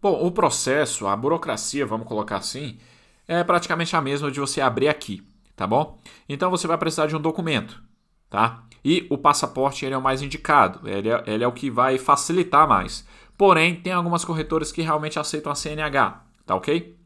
Bom, 0.00 0.24
o 0.24 0.30
processo, 0.30 1.08
a 1.08 1.16
burocracia, 1.16 1.84
vamos 1.84 2.06
colocar 2.06 2.36
assim, 2.36 2.78
é 3.26 3.42
praticamente 3.42 3.96
a 3.96 4.00
mesma 4.00 4.30
de 4.30 4.38
você 4.38 4.60
abrir 4.60 4.88
aqui, 4.88 5.26
tá 5.56 5.66
bom? 5.66 5.98
Então 6.28 6.50
você 6.50 6.68
vai 6.68 6.78
precisar 6.78 7.06
de 7.06 7.16
um 7.16 7.20
documento, 7.20 7.82
tá? 8.30 8.62
E 8.84 9.08
o 9.10 9.18
passaporte 9.18 9.84
ele 9.84 9.94
é 9.94 9.98
o 9.98 10.02
mais 10.02 10.22
indicado, 10.22 10.88
ele 10.88 11.08
é, 11.08 11.22
ele 11.26 11.42
é 11.42 11.48
o 11.48 11.52
que 11.52 11.68
vai 11.68 11.98
facilitar 11.98 12.68
mais. 12.68 13.04
Porém, 13.36 13.74
tem 13.74 13.92
algumas 13.92 14.24
corretoras 14.24 14.70
que 14.70 14.82
realmente 14.82 15.18
aceitam 15.18 15.50
a 15.50 15.54
CNH, 15.56 16.24
tá 16.46 16.54
ok? 16.54 16.96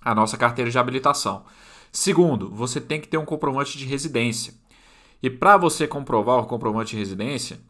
A 0.00 0.14
nossa 0.14 0.36
carteira 0.36 0.70
de 0.70 0.78
habilitação. 0.78 1.44
Segundo, 1.90 2.48
você 2.50 2.80
tem 2.80 3.00
que 3.00 3.08
ter 3.08 3.18
um 3.18 3.24
comprovante 3.24 3.76
de 3.76 3.84
residência. 3.84 4.54
E 5.22 5.28
para 5.28 5.56
você 5.56 5.86
comprovar 5.86 6.38
o 6.38 6.46
comprovante 6.46 6.90
de 6.90 6.96
residência, 6.96 7.60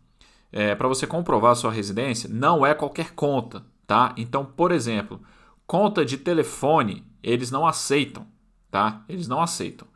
é, 0.53 0.75
para 0.75 0.89
você 0.89 1.07
comprovar 1.07 1.53
a 1.53 1.55
sua 1.55 1.73
residência, 1.73 2.29
não 2.33 2.65
é 2.65 2.75
qualquer 2.75 3.15
conta, 3.15 3.65
tá? 3.87 4.15
Então, 4.17 4.45
por 4.45 4.73
exemplo, 4.73 5.21
conta 5.67 6.05
de 6.05 6.17
telefone, 6.17 7.05
eles 7.23 7.51
não 7.51 7.67
aceitam, 7.67 8.27
tá? 8.71 9.05
Eles 9.09 9.29
não 9.29 9.41
aceitam. 9.41 9.87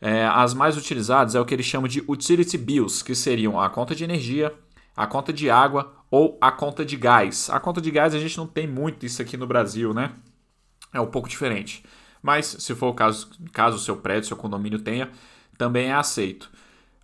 É, 0.00 0.26
as 0.26 0.52
mais 0.52 0.76
utilizadas 0.76 1.34
é 1.34 1.40
o 1.40 1.44
que 1.44 1.54
eles 1.54 1.66
chamam 1.66 1.88
de 1.88 2.02
utility 2.08 2.58
bills, 2.58 3.04
que 3.04 3.14
seriam 3.14 3.60
a 3.60 3.70
conta 3.70 3.94
de 3.94 4.02
energia, 4.02 4.52
a 4.96 5.06
conta 5.06 5.32
de 5.32 5.48
água 5.48 5.94
ou 6.10 6.36
a 6.40 6.50
conta 6.50 6.84
de 6.84 6.96
gás. 6.96 7.48
A 7.50 7.60
conta 7.60 7.80
de 7.80 7.90
gás 7.90 8.14
a 8.14 8.18
gente 8.18 8.36
não 8.36 8.46
tem 8.46 8.66
muito 8.66 9.06
isso 9.06 9.22
aqui 9.22 9.36
no 9.36 9.46
Brasil, 9.46 9.94
né? 9.94 10.12
É 10.92 11.00
um 11.00 11.06
pouco 11.06 11.28
diferente. 11.28 11.84
Mas 12.20 12.46
se 12.46 12.74
for 12.74 12.88
o 12.88 12.94
caso, 12.94 13.30
caso 13.52 13.76
o 13.76 13.80
seu 13.80 13.96
prédio, 13.96 14.28
seu 14.28 14.36
condomínio 14.36 14.78
tenha, 14.78 15.10
também 15.56 15.88
é 15.88 15.94
aceito. 15.94 16.50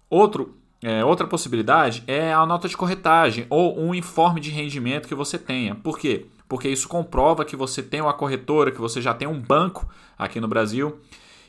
Outro 0.08 0.58
é, 0.82 1.04
outra 1.04 1.26
possibilidade 1.26 2.04
é 2.06 2.32
a 2.32 2.46
nota 2.46 2.68
de 2.68 2.76
corretagem 2.76 3.46
ou 3.50 3.78
um 3.80 3.94
informe 3.94 4.40
de 4.40 4.50
rendimento 4.50 5.08
que 5.08 5.14
você 5.14 5.36
tenha. 5.36 5.74
Por 5.74 5.98
quê? 5.98 6.26
Porque 6.48 6.68
isso 6.68 6.88
comprova 6.88 7.44
que 7.44 7.56
você 7.56 7.82
tem 7.82 8.00
uma 8.00 8.14
corretora, 8.14 8.70
que 8.70 8.80
você 8.80 9.02
já 9.02 9.12
tem 9.12 9.26
um 9.26 9.40
banco 9.40 9.88
aqui 10.16 10.40
no 10.40 10.46
Brasil. 10.46 11.00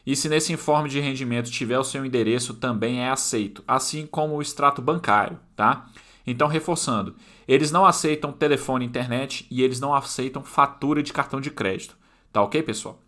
E 0.06 0.16
se 0.16 0.28
nesse 0.28 0.52
informe 0.52 0.90
de 0.90 1.00
rendimento 1.00 1.52
tiver 1.52 1.78
o 1.78 1.84
seu 1.84 2.04
endereço, 2.04 2.56
também 2.56 3.04
é 3.04 3.10
aceito, 3.10 3.64
assim 3.68 4.08
como 4.08 4.36
o 4.36 4.42
extrato 4.42 4.82
bancário, 4.82 5.40
tá? 5.56 5.88
Então, 6.26 6.48
reforçando, 6.48 7.16
eles 7.48 7.72
não 7.72 7.86
aceitam 7.86 8.32
telefone 8.32 8.86
e 8.86 8.88
internet 8.88 9.46
e 9.52 9.62
eles 9.62 9.80
não 9.80 9.94
aceitam 9.94 10.44
fatura 10.44 11.04
de 11.04 11.14
cartão 11.14 11.40
de 11.40 11.52
crédito. 11.52 11.98
Tá 12.32 12.42
ok, 12.42 12.62
pessoal? 12.64 13.00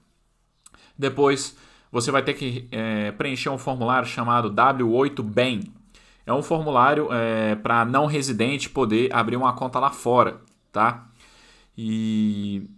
Depois, 0.98 1.58
você 1.92 2.12
vai 2.12 2.24
ter 2.24 2.34
que 2.34 2.68
é, 2.72 3.12
preencher 3.12 3.50
um 3.50 3.58
formulário 3.58 4.08
chamado 4.08 4.52
W8BEM, 4.52 5.70
é 6.26 6.34
um 6.34 6.42
formulário 6.42 7.10
é, 7.12 7.56
para 7.56 7.84
não 7.84 8.06
residente 8.06 8.70
poder 8.70 9.14
abrir 9.14 9.36
uma 9.36 9.54
conta 9.54 9.80
lá 9.80 9.90
fora, 9.90 10.40
tá? 10.72 11.08
E 11.78 12.70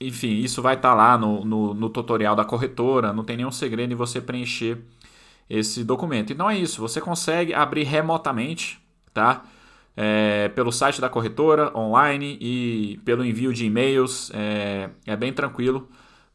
enfim, 0.00 0.34
isso 0.38 0.62
vai 0.62 0.74
estar 0.74 0.90
tá 0.90 0.94
lá 0.94 1.18
no, 1.18 1.44
no, 1.44 1.74
no, 1.74 1.90
tutorial 1.90 2.36
da 2.36 2.44
corretora, 2.44 3.12
não 3.12 3.24
tem 3.24 3.36
nenhum 3.36 3.50
segredo 3.50 3.92
em 3.92 3.96
você 3.96 4.20
preencher 4.20 4.78
esse 5.48 5.82
documento. 5.82 6.32
Então 6.32 6.48
é 6.48 6.56
isso, 6.56 6.80
você 6.80 7.00
consegue 7.00 7.54
abrir 7.54 7.84
remotamente, 7.84 8.80
tá? 9.12 9.44
É, 9.96 10.48
pelo 10.50 10.70
site 10.70 11.00
da 11.00 11.08
corretora, 11.08 11.76
online 11.76 12.38
e 12.40 13.00
pelo 13.04 13.24
envio 13.24 13.52
de 13.52 13.64
e-mails, 13.64 14.30
é, 14.32 14.90
é 15.04 15.16
bem 15.16 15.32
tranquilo, 15.32 15.88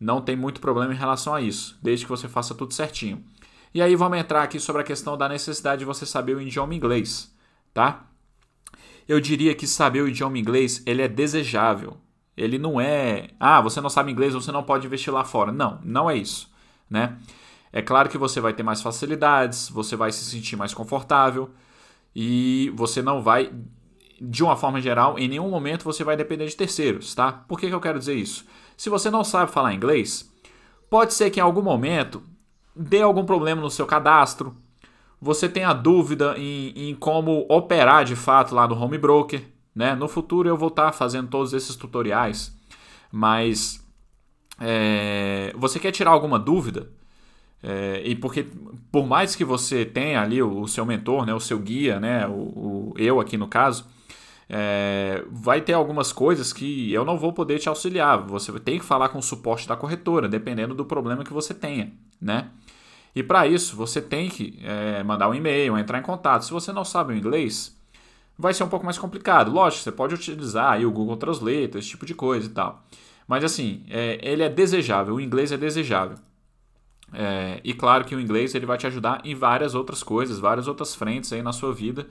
não 0.03 0.21
tem 0.21 0.35
muito 0.35 0.59
problema 0.59 0.93
em 0.93 0.97
relação 0.97 1.33
a 1.33 1.41
isso, 1.41 1.79
desde 1.81 2.05
que 2.05 2.11
você 2.11 2.27
faça 2.27 2.53
tudo 2.53 2.73
certinho. 2.73 3.23
E 3.73 3.81
aí 3.81 3.95
vamos 3.95 4.17
entrar 4.17 4.43
aqui 4.43 4.59
sobre 4.59 4.81
a 4.81 4.85
questão 4.85 5.17
da 5.17 5.29
necessidade 5.29 5.79
de 5.79 5.85
você 5.85 6.05
saber 6.05 6.35
o 6.35 6.41
idioma 6.41 6.75
inglês, 6.75 7.33
tá? 7.73 8.05
Eu 9.07 9.19
diria 9.19 9.55
que 9.55 9.65
saber 9.65 10.01
o 10.01 10.07
idioma 10.07 10.37
inglês, 10.37 10.83
ele 10.85 11.01
é 11.01 11.07
desejável. 11.07 11.97
Ele 12.35 12.57
não 12.57 12.81
é, 12.81 13.29
ah, 13.39 13.61
você 13.61 13.79
não 13.79 13.89
sabe 13.89 14.11
inglês, 14.11 14.33
você 14.33 14.51
não 14.51 14.63
pode 14.63 14.85
investir 14.85 15.13
lá 15.13 15.23
fora. 15.23 15.51
Não, 15.51 15.79
não 15.83 16.09
é 16.09 16.17
isso, 16.17 16.51
né? 16.89 17.17
É 17.71 17.81
claro 17.81 18.09
que 18.09 18.17
você 18.17 18.41
vai 18.41 18.53
ter 18.53 18.63
mais 18.63 18.81
facilidades, 18.81 19.69
você 19.69 19.95
vai 19.95 20.11
se 20.11 20.25
sentir 20.25 20.55
mais 20.55 20.73
confortável 20.73 21.49
e 22.15 22.71
você 22.75 23.01
não 23.01 23.21
vai, 23.21 23.51
de 24.21 24.43
uma 24.43 24.55
forma 24.55 24.81
geral, 24.81 25.17
em 25.17 25.27
nenhum 25.27 25.49
momento 25.49 25.83
você 25.83 26.03
vai 26.03 26.17
depender 26.17 26.45
de 26.45 26.55
terceiros, 26.55 27.15
tá? 27.15 27.31
Por 27.31 27.59
que, 27.59 27.67
que 27.67 27.73
eu 27.73 27.81
quero 27.81 27.97
dizer 27.97 28.15
isso? 28.15 28.45
Se 28.77 28.89
você 28.89 29.09
não 29.09 29.23
sabe 29.23 29.51
falar 29.51 29.73
inglês, 29.73 30.31
pode 30.89 31.13
ser 31.13 31.29
que 31.29 31.39
em 31.39 31.43
algum 31.43 31.62
momento 31.62 32.23
dê 32.75 33.01
algum 33.01 33.25
problema 33.25 33.62
no 33.62 33.69
seu 33.69 33.86
cadastro, 33.86 34.55
você 35.21 35.47
tenha 35.47 35.73
dúvida 35.73 36.36
em, 36.38 36.89
em 36.89 36.95
como 36.95 37.45
operar 37.49 38.03
de 38.03 38.15
fato 38.15 38.53
lá 38.53 38.67
no 38.67 38.75
home 38.75 38.97
broker, 38.97 39.41
né? 39.73 39.95
No 39.95 40.07
futuro 40.07 40.49
eu 40.49 40.57
vou 40.57 40.67
estar 40.67 40.88
tá 40.88 40.91
fazendo 40.91 41.29
todos 41.29 41.53
esses 41.53 41.75
tutoriais, 41.75 42.55
mas 43.12 43.83
é, 44.59 45.53
você 45.55 45.79
quer 45.79 45.91
tirar 45.91 46.12
alguma 46.12 46.38
dúvida? 46.38 46.89
É, 47.62 48.01
e 48.03 48.15
porque 48.15 48.45
por 48.91 49.07
mais 49.07 49.36
que 49.36 49.45
você 49.45 49.86
tenha 49.86 50.21
ali 50.21 50.43
o, 50.43 50.62
o 50.62 50.67
seu 50.67 50.86
mentor, 50.86 51.25
né, 51.25 51.33
o 51.33 51.39
seu 51.39 51.57
guia, 51.57 51.97
né, 51.99 52.27
o, 52.27 52.31
o 52.91 52.93
eu 52.97 53.21
aqui 53.21 53.38
no 53.38 53.47
caso, 53.47 53.88
é, 54.55 55.23
vai 55.31 55.61
ter 55.61 55.73
algumas 55.73 56.13
coisas 56.13 56.53
que 56.53 56.93
eu 56.93 57.03
não 57.03 57.17
vou 57.17 57.33
poder 57.33 57.57
te 57.57 57.67
auxiliar. 57.67 58.19
Você 58.27 58.51
tem 58.59 58.77
que 58.77 58.85
falar 58.85 59.09
com 59.09 59.17
o 59.17 59.23
suporte 59.23 59.67
da 59.67 59.75
corretora, 59.75 60.29
dependendo 60.29 60.75
do 60.75 60.85
problema 60.85 61.23
que 61.23 61.33
você 61.33 61.55
tenha, 61.55 61.91
né? 62.21 62.51
E 63.15 63.23
para 63.23 63.47
isso 63.47 63.75
você 63.75 63.99
tem 63.99 64.29
que 64.29 64.59
é, 64.63 65.03
mandar 65.03 65.27
um 65.27 65.33
e-mail, 65.33 65.75
entrar 65.75 65.97
em 65.97 66.03
contato. 66.03 66.45
Se 66.45 66.51
você 66.51 66.71
não 66.71 66.85
sabe 66.85 67.13
o 67.13 67.17
inglês, 67.17 67.75
vai 68.37 68.53
ser 68.53 68.63
um 68.63 68.69
pouco 68.69 68.85
mais 68.85 68.99
complicado. 68.99 69.51
Lógico, 69.51 69.81
você 69.81 69.91
pode 69.91 70.13
utilizar 70.13 70.73
aí 70.73 70.85
o 70.85 70.91
Google 70.91 71.17
Translate, 71.17 71.79
esse 71.79 71.89
tipo 71.89 72.05
de 72.05 72.13
coisa 72.13 72.45
e 72.45 72.51
tal. 72.51 72.85
Mas 73.27 73.43
assim, 73.43 73.83
é, 73.89 74.19
ele 74.21 74.43
é 74.43 74.49
desejável, 74.49 75.15
o 75.15 75.21
inglês 75.21 75.51
é 75.51 75.57
desejável. 75.57 76.17
É, 77.11 77.59
e 77.63 77.73
claro 77.73 78.05
que 78.05 78.15
o 78.15 78.19
inglês 78.19 78.53
ele 78.53 78.67
vai 78.67 78.77
te 78.77 78.85
ajudar 78.85 79.19
em 79.23 79.33
várias 79.33 79.73
outras 79.73 80.03
coisas, 80.03 80.37
várias 80.37 80.67
outras 80.67 80.93
frentes 80.93 81.33
aí 81.33 81.41
na 81.41 81.53
sua 81.53 81.73
vida. 81.73 82.05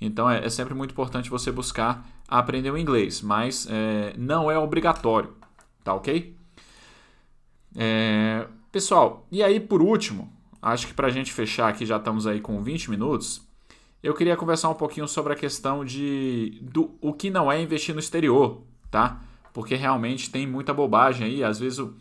Então 0.00 0.28
é, 0.28 0.44
é 0.44 0.50
sempre 0.50 0.74
muito 0.74 0.92
importante 0.92 1.30
você 1.30 1.50
buscar 1.50 2.06
aprender 2.28 2.70
o 2.70 2.78
inglês, 2.78 3.20
mas 3.20 3.66
é, 3.70 4.14
não 4.16 4.50
é 4.50 4.58
obrigatório, 4.58 5.34
tá 5.84 5.94
ok? 5.94 6.34
É, 7.76 8.46
pessoal, 8.70 9.26
e 9.30 9.42
aí 9.42 9.60
por 9.60 9.82
último, 9.82 10.32
acho 10.60 10.86
que 10.86 10.94
para 10.94 11.08
a 11.08 11.10
gente 11.10 11.32
fechar 11.32 11.68
aqui 11.68 11.84
já 11.84 11.96
estamos 11.96 12.26
aí 12.26 12.40
com 12.40 12.62
20 12.62 12.90
minutos. 12.90 13.46
Eu 14.02 14.14
queria 14.14 14.36
conversar 14.36 14.68
um 14.68 14.74
pouquinho 14.74 15.06
sobre 15.06 15.32
a 15.32 15.36
questão 15.36 15.84
de 15.84 16.58
do 16.60 16.90
o 17.00 17.12
que 17.12 17.30
não 17.30 17.50
é 17.50 17.62
investir 17.62 17.94
no 17.94 18.00
exterior, 18.00 18.62
tá? 18.90 19.20
Porque 19.52 19.74
realmente 19.76 20.30
tem 20.30 20.46
muita 20.46 20.74
bobagem 20.74 21.26
aí, 21.26 21.44
às 21.44 21.58
vezes 21.60 21.78
o, 21.78 21.94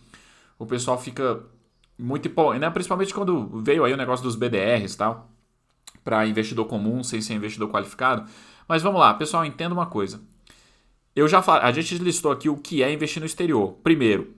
o 0.57 0.65
pessoal 0.65 0.99
fica 0.99 1.43
muito 2.01 2.29
né? 2.59 2.69
principalmente 2.69 3.13
quando 3.13 3.61
veio 3.61 3.83
aí 3.83 3.93
o 3.93 3.97
negócio 3.97 4.23
dos 4.23 4.35
BDRs 4.35 4.93
e 4.93 4.97
tal, 4.97 5.30
para 6.03 6.25
investidor 6.27 6.65
comum 6.65 7.03
sem 7.03 7.21
ser 7.21 7.33
investidor 7.33 7.69
qualificado. 7.69 8.29
Mas 8.67 8.81
vamos 8.81 8.99
lá, 8.99 9.13
pessoal, 9.13 9.45
entenda 9.45 9.73
uma 9.73 9.85
coisa. 9.85 10.21
Eu 11.15 11.27
já 11.27 11.41
falei, 11.41 11.63
a 11.67 11.71
gente 11.71 11.97
listou 11.97 12.31
aqui 12.31 12.47
o 12.47 12.57
que 12.57 12.81
é 12.81 12.91
investir 12.91 13.19
no 13.19 13.25
exterior. 13.25 13.73
Primeiro, 13.83 14.33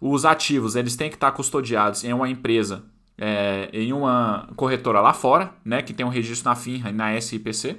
os 0.00 0.24
ativos 0.24 0.76
eles 0.76 0.96
têm 0.96 1.08
que 1.08 1.16
estar 1.16 1.32
custodiados 1.32 2.04
em 2.04 2.12
uma 2.12 2.28
empresa, 2.28 2.84
é, 3.16 3.70
em 3.72 3.92
uma 3.92 4.48
corretora 4.56 5.00
lá 5.00 5.12
fora, 5.12 5.52
né, 5.64 5.82
que 5.82 5.92
tem 5.92 6.04
um 6.04 6.10
registro 6.10 6.48
na 6.48 6.56
FINRA 6.56 6.90
e 6.90 6.92
na 6.92 7.20
SIPC. 7.20 7.76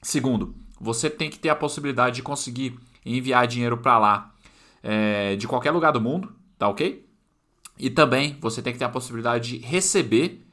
Segundo, 0.00 0.54
você 0.80 1.08
tem 1.08 1.30
que 1.30 1.38
ter 1.38 1.48
a 1.48 1.56
possibilidade 1.56 2.16
de 2.16 2.22
conseguir 2.22 2.78
enviar 3.04 3.46
dinheiro 3.46 3.76
para 3.76 3.98
lá 3.98 4.34
é, 4.82 5.36
de 5.36 5.46
qualquer 5.46 5.70
lugar 5.70 5.92
do 5.92 6.00
mundo, 6.00 6.34
tá 6.58 6.68
ok? 6.68 7.06
E 7.78 7.88
também 7.88 8.36
você 8.40 8.60
tem 8.60 8.72
que 8.72 8.78
ter 8.78 8.84
a 8.84 8.88
possibilidade 8.88 9.58
de 9.58 9.64
receber 9.64 10.44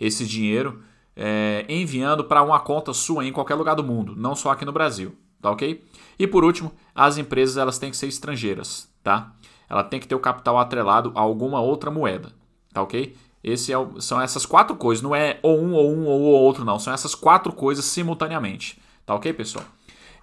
esse 0.00 0.26
dinheiro 0.26 0.82
é, 1.14 1.66
enviando 1.68 2.24
para 2.24 2.42
uma 2.42 2.58
conta 2.58 2.94
sua 2.94 3.24
em 3.24 3.32
qualquer 3.32 3.54
lugar 3.54 3.76
do 3.76 3.84
mundo, 3.84 4.14
não 4.16 4.34
só 4.34 4.50
aqui 4.50 4.64
no 4.64 4.72
Brasil, 4.72 5.14
tá 5.40 5.50
ok? 5.50 5.84
E 6.18 6.26
por 6.26 6.42
último, 6.42 6.72
as 6.94 7.18
empresas 7.18 7.56
elas 7.56 7.78
têm 7.78 7.90
que 7.90 7.96
ser 7.96 8.06
estrangeiras, 8.06 8.88
tá? 9.02 9.32
Ela 9.68 9.84
tem 9.84 10.00
que 10.00 10.08
ter 10.08 10.14
o 10.14 10.20
capital 10.20 10.58
atrelado 10.58 11.12
a 11.14 11.20
alguma 11.20 11.60
outra 11.60 11.90
moeda, 11.90 12.32
tá 12.72 12.82
ok? 12.82 13.14
Esse 13.42 13.72
é 13.72 13.76
são 13.98 14.20
essas 14.20 14.44
quatro 14.44 14.76
coisas, 14.76 15.02
não 15.02 15.14
é 15.14 15.38
ou 15.42 15.58
um 15.58 15.72
ou 15.72 15.92
um 15.92 16.06
ou 16.06 16.22
outro, 16.22 16.64
não. 16.64 16.78
São 16.78 16.92
essas 16.92 17.14
quatro 17.14 17.52
coisas 17.52 17.84
simultaneamente, 17.84 18.80
tá 19.06 19.14
ok, 19.14 19.32
pessoal? 19.32 19.64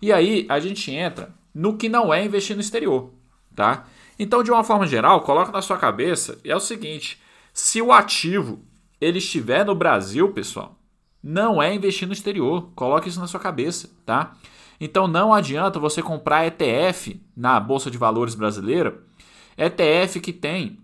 E 0.01 0.11
aí 0.11 0.45
a 0.49 0.59
gente 0.59 0.91
entra 0.91 1.33
no 1.53 1.77
que 1.77 1.89
não 1.89 2.13
é 2.13 2.23
investir 2.23 2.55
no 2.55 2.61
exterior, 2.61 3.11
tá? 3.55 3.85
Então, 4.19 4.43
de 4.43 4.51
uma 4.51 4.63
forma 4.63 4.85
geral, 4.85 5.21
coloca 5.21 5.51
na 5.51 5.61
sua 5.61 5.77
cabeça 5.77 6.39
é 6.43 6.55
o 6.55 6.59
seguinte: 6.59 7.19
se 7.53 7.81
o 7.81 7.91
ativo 7.91 8.63
ele 8.99 9.19
estiver 9.19 9.65
no 9.65 9.75
Brasil, 9.75 10.31
pessoal, 10.31 10.77
não 11.21 11.61
é 11.61 11.73
investir 11.73 12.07
no 12.07 12.13
exterior. 12.13 12.71
Coloque 12.75 13.09
isso 13.09 13.19
na 13.19 13.27
sua 13.27 13.39
cabeça, 13.39 13.89
tá? 14.05 14.35
Então 14.79 15.07
não 15.07 15.33
adianta 15.33 15.79
você 15.79 16.01
comprar 16.01 16.45
ETF 16.45 17.19
na 17.35 17.59
bolsa 17.59 17.89
de 17.89 17.97
valores 17.97 18.35
brasileira, 18.35 19.01
ETF 19.57 20.19
que 20.19 20.31
tem 20.31 20.79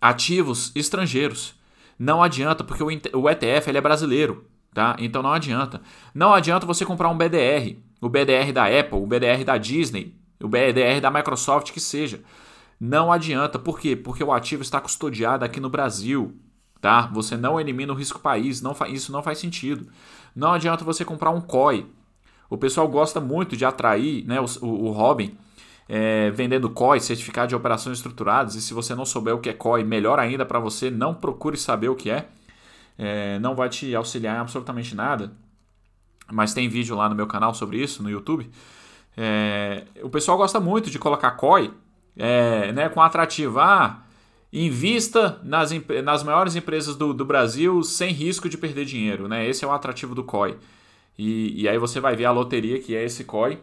ativos 0.00 0.72
estrangeiros. 0.74 1.54
Não 1.98 2.22
adianta 2.22 2.64
porque 2.64 2.82
o 2.82 3.30
ETF 3.30 3.68
ele 3.68 3.78
é 3.78 3.82
brasileiro, 3.82 4.46
tá? 4.74 4.96
Então 4.98 5.22
não 5.22 5.32
adianta. 5.32 5.80
Não 6.14 6.32
adianta 6.32 6.66
você 6.66 6.84
comprar 6.84 7.10
um 7.10 7.16
BDR, 7.16 7.76
o 8.00 8.08
BDR 8.08 8.52
da 8.52 8.64
Apple, 8.66 8.98
o 8.98 9.06
BDR 9.06 9.44
da 9.44 9.58
Disney, 9.58 10.16
o 10.42 10.48
BDR 10.48 11.00
da 11.00 11.10
Microsoft 11.10 11.70
que 11.70 11.80
seja. 11.80 12.22
Não 12.80 13.12
adianta, 13.12 13.58
por 13.58 13.78
quê? 13.78 13.94
Porque 13.94 14.24
o 14.24 14.32
ativo 14.32 14.62
está 14.62 14.80
custodiado 14.80 15.44
aqui 15.44 15.60
no 15.60 15.70
Brasil, 15.70 16.34
tá? 16.82 17.02
Você 17.12 17.36
não 17.36 17.60
elimina 17.60 17.92
o 17.92 17.96
risco 17.96 18.18
país, 18.18 18.60
não 18.60 18.76
isso 18.88 19.12
não 19.12 19.22
faz 19.22 19.38
sentido. 19.38 19.86
Não 20.34 20.52
adianta 20.52 20.84
você 20.84 21.04
comprar 21.04 21.30
um 21.30 21.40
COI. 21.40 21.86
O 22.50 22.58
pessoal 22.58 22.88
gosta 22.88 23.20
muito 23.20 23.56
de 23.56 23.64
atrair, 23.64 24.26
né, 24.26 24.38
o, 24.40 24.66
o, 24.66 24.90
Robin 24.90 25.34
é, 25.88 26.30
vendendo 26.32 26.68
COI, 26.68 27.00
certificado 27.00 27.48
de 27.48 27.54
operações 27.54 27.98
estruturadas, 27.98 28.56
e 28.56 28.60
se 28.60 28.74
você 28.74 28.94
não 28.94 29.06
souber 29.06 29.34
o 29.34 29.38
que 29.38 29.48
é 29.48 29.52
COI, 29.52 29.84
melhor 29.84 30.18
ainda 30.18 30.44
para 30.44 30.58
você, 30.58 30.90
não 30.90 31.14
procure 31.14 31.56
saber 31.56 31.88
o 31.88 31.94
que 31.94 32.10
é. 32.10 32.28
é. 32.98 33.38
Não 33.38 33.54
vai 33.54 33.68
te 33.68 33.94
auxiliar 33.94 34.36
em 34.36 34.40
absolutamente 34.40 34.94
nada. 34.94 35.32
Mas 36.30 36.52
tem 36.52 36.68
vídeo 36.68 36.96
lá 36.96 37.08
no 37.08 37.14
meu 37.14 37.28
canal 37.28 37.54
sobre 37.54 37.78
isso, 37.80 38.02
no 38.02 38.10
YouTube. 38.10 38.50
É, 39.16 39.84
o 40.02 40.10
pessoal 40.10 40.36
gosta 40.36 40.58
muito 40.58 40.90
de 40.90 40.98
colocar 40.98 41.30
COI 41.32 41.72
é, 42.16 42.72
né, 42.72 42.88
com 42.88 43.00
atrativo. 43.00 43.60
Ah, 43.60 44.02
invista 44.52 45.40
nas, 45.42 45.70
nas 46.04 46.22
maiores 46.22 46.54
empresas 46.54 46.94
do, 46.94 47.14
do 47.14 47.24
Brasil 47.24 47.82
sem 47.82 48.12
risco 48.12 48.48
de 48.48 48.58
perder 48.58 48.84
dinheiro. 48.84 49.26
Né? 49.26 49.48
Esse 49.48 49.64
é 49.64 49.68
o 49.68 49.72
atrativo 49.72 50.14
do 50.14 50.22
COI. 50.22 50.58
E, 51.18 51.62
e 51.62 51.68
aí 51.68 51.78
você 51.78 52.00
vai 52.00 52.14
ver 52.14 52.26
a 52.26 52.30
loteria 52.30 52.80
que 52.80 52.94
é 52.94 53.04
esse 53.04 53.24
COI, 53.24 53.58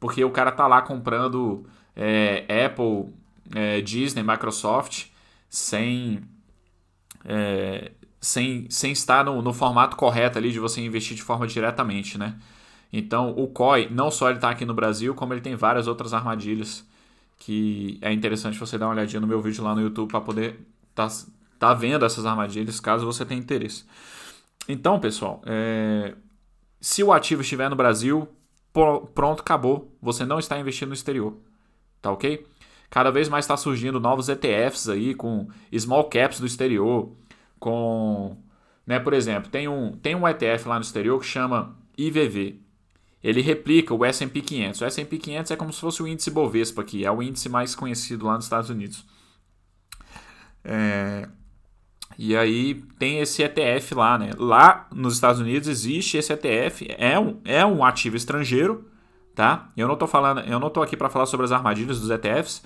porque 0.00 0.24
o 0.24 0.30
cara 0.30 0.50
tá 0.50 0.66
lá 0.66 0.82
comprando 0.82 1.64
é, 1.94 2.44
Apple, 2.66 3.12
é, 3.54 3.80
Disney, 3.80 4.22
Microsoft 4.22 5.06
sem, 5.48 6.22
é, 7.24 7.92
sem, 8.20 8.66
sem 8.68 8.92
estar 8.92 9.24
no, 9.24 9.42
no 9.42 9.52
formato 9.52 9.96
correto 9.96 10.38
ali 10.38 10.50
de 10.50 10.58
você 10.58 10.80
investir 10.80 11.16
de 11.16 11.22
forma 11.22 11.46
diretamente, 11.46 12.18
né? 12.18 12.36
Então 12.92 13.30
o 13.30 13.46
COI 13.46 13.88
não 13.90 14.10
só 14.10 14.28
ele 14.28 14.38
está 14.38 14.50
aqui 14.50 14.64
no 14.64 14.74
Brasil, 14.74 15.14
como 15.14 15.32
ele 15.32 15.40
tem 15.40 15.54
várias 15.54 15.86
outras 15.86 16.12
armadilhas 16.12 16.84
que 17.44 17.98
é 18.00 18.12
interessante 18.12 18.56
você 18.56 18.78
dar 18.78 18.86
uma 18.86 18.92
olhadinha 18.92 19.20
no 19.20 19.26
meu 19.26 19.40
vídeo 19.42 19.64
lá 19.64 19.74
no 19.74 19.80
YouTube 19.80 20.08
para 20.08 20.20
poder 20.20 20.60
estar 20.90 21.08
tá, 21.08 21.14
tá 21.58 21.74
vendo 21.74 22.04
essas 22.04 22.24
armadilhas, 22.24 22.78
caso 22.78 23.04
você 23.04 23.24
tenha 23.26 23.40
interesse. 23.40 23.84
Então, 24.68 25.00
pessoal, 25.00 25.42
é... 25.44 26.14
se 26.80 27.02
o 27.02 27.12
ativo 27.12 27.42
estiver 27.42 27.68
no 27.68 27.74
Brasil, 27.74 28.28
pronto, 28.72 29.40
acabou. 29.40 29.92
Você 30.00 30.24
não 30.24 30.38
está 30.38 30.56
investindo 30.56 30.90
no 30.90 30.94
exterior, 30.94 31.36
tá 32.00 32.12
ok? 32.12 32.46
Cada 32.88 33.10
vez 33.10 33.28
mais 33.28 33.44
está 33.44 33.56
surgindo 33.56 33.98
novos 33.98 34.28
ETFs 34.28 34.88
aí 34.88 35.12
com 35.12 35.48
small 35.76 36.04
caps 36.04 36.38
do 36.38 36.46
exterior, 36.46 37.10
com, 37.58 38.36
né, 38.86 39.00
por 39.00 39.14
exemplo, 39.14 39.50
tem 39.50 39.66
um, 39.66 39.90
tem 39.96 40.14
um 40.14 40.28
ETF 40.28 40.68
lá 40.68 40.76
no 40.76 40.82
exterior 40.82 41.18
que 41.18 41.26
chama 41.26 41.76
IVV, 41.98 42.60
ele 43.22 43.40
replica 43.40 43.94
o 43.94 44.04
S&P 44.04 44.40
500. 44.40 44.80
O 44.80 44.84
S&P 44.84 45.18
500 45.18 45.50
é 45.52 45.56
como 45.56 45.72
se 45.72 45.80
fosse 45.80 46.02
o 46.02 46.08
índice 46.08 46.30
Bovespa 46.30 46.82
aqui, 46.82 47.04
é 47.04 47.10
o 47.10 47.22
índice 47.22 47.48
mais 47.48 47.74
conhecido 47.74 48.26
lá 48.26 48.34
nos 48.34 48.44
Estados 48.44 48.70
Unidos. 48.70 49.04
É... 50.64 51.28
E 52.18 52.36
aí 52.36 52.74
tem 52.98 53.20
esse 53.20 53.42
ETF 53.42 53.94
lá, 53.94 54.18
né? 54.18 54.30
Lá 54.36 54.86
nos 54.92 55.14
Estados 55.14 55.40
Unidos 55.40 55.66
existe 55.68 56.16
esse 56.18 56.32
ETF, 56.32 56.86
é 56.98 57.18
um, 57.18 57.40
é 57.44 57.64
um 57.64 57.84
ativo 57.84 58.16
estrangeiro, 58.16 58.86
tá? 59.34 59.72
Eu 59.76 59.88
não 59.88 59.96
tô 59.96 60.06
falando, 60.06 60.40
eu 60.40 60.60
não 60.60 60.68
tô 60.68 60.82
aqui 60.82 60.96
para 60.96 61.08
falar 61.08 61.26
sobre 61.26 61.44
as 61.44 61.52
armadilhas 61.52 62.00
dos 62.00 62.10
ETFs, 62.10 62.62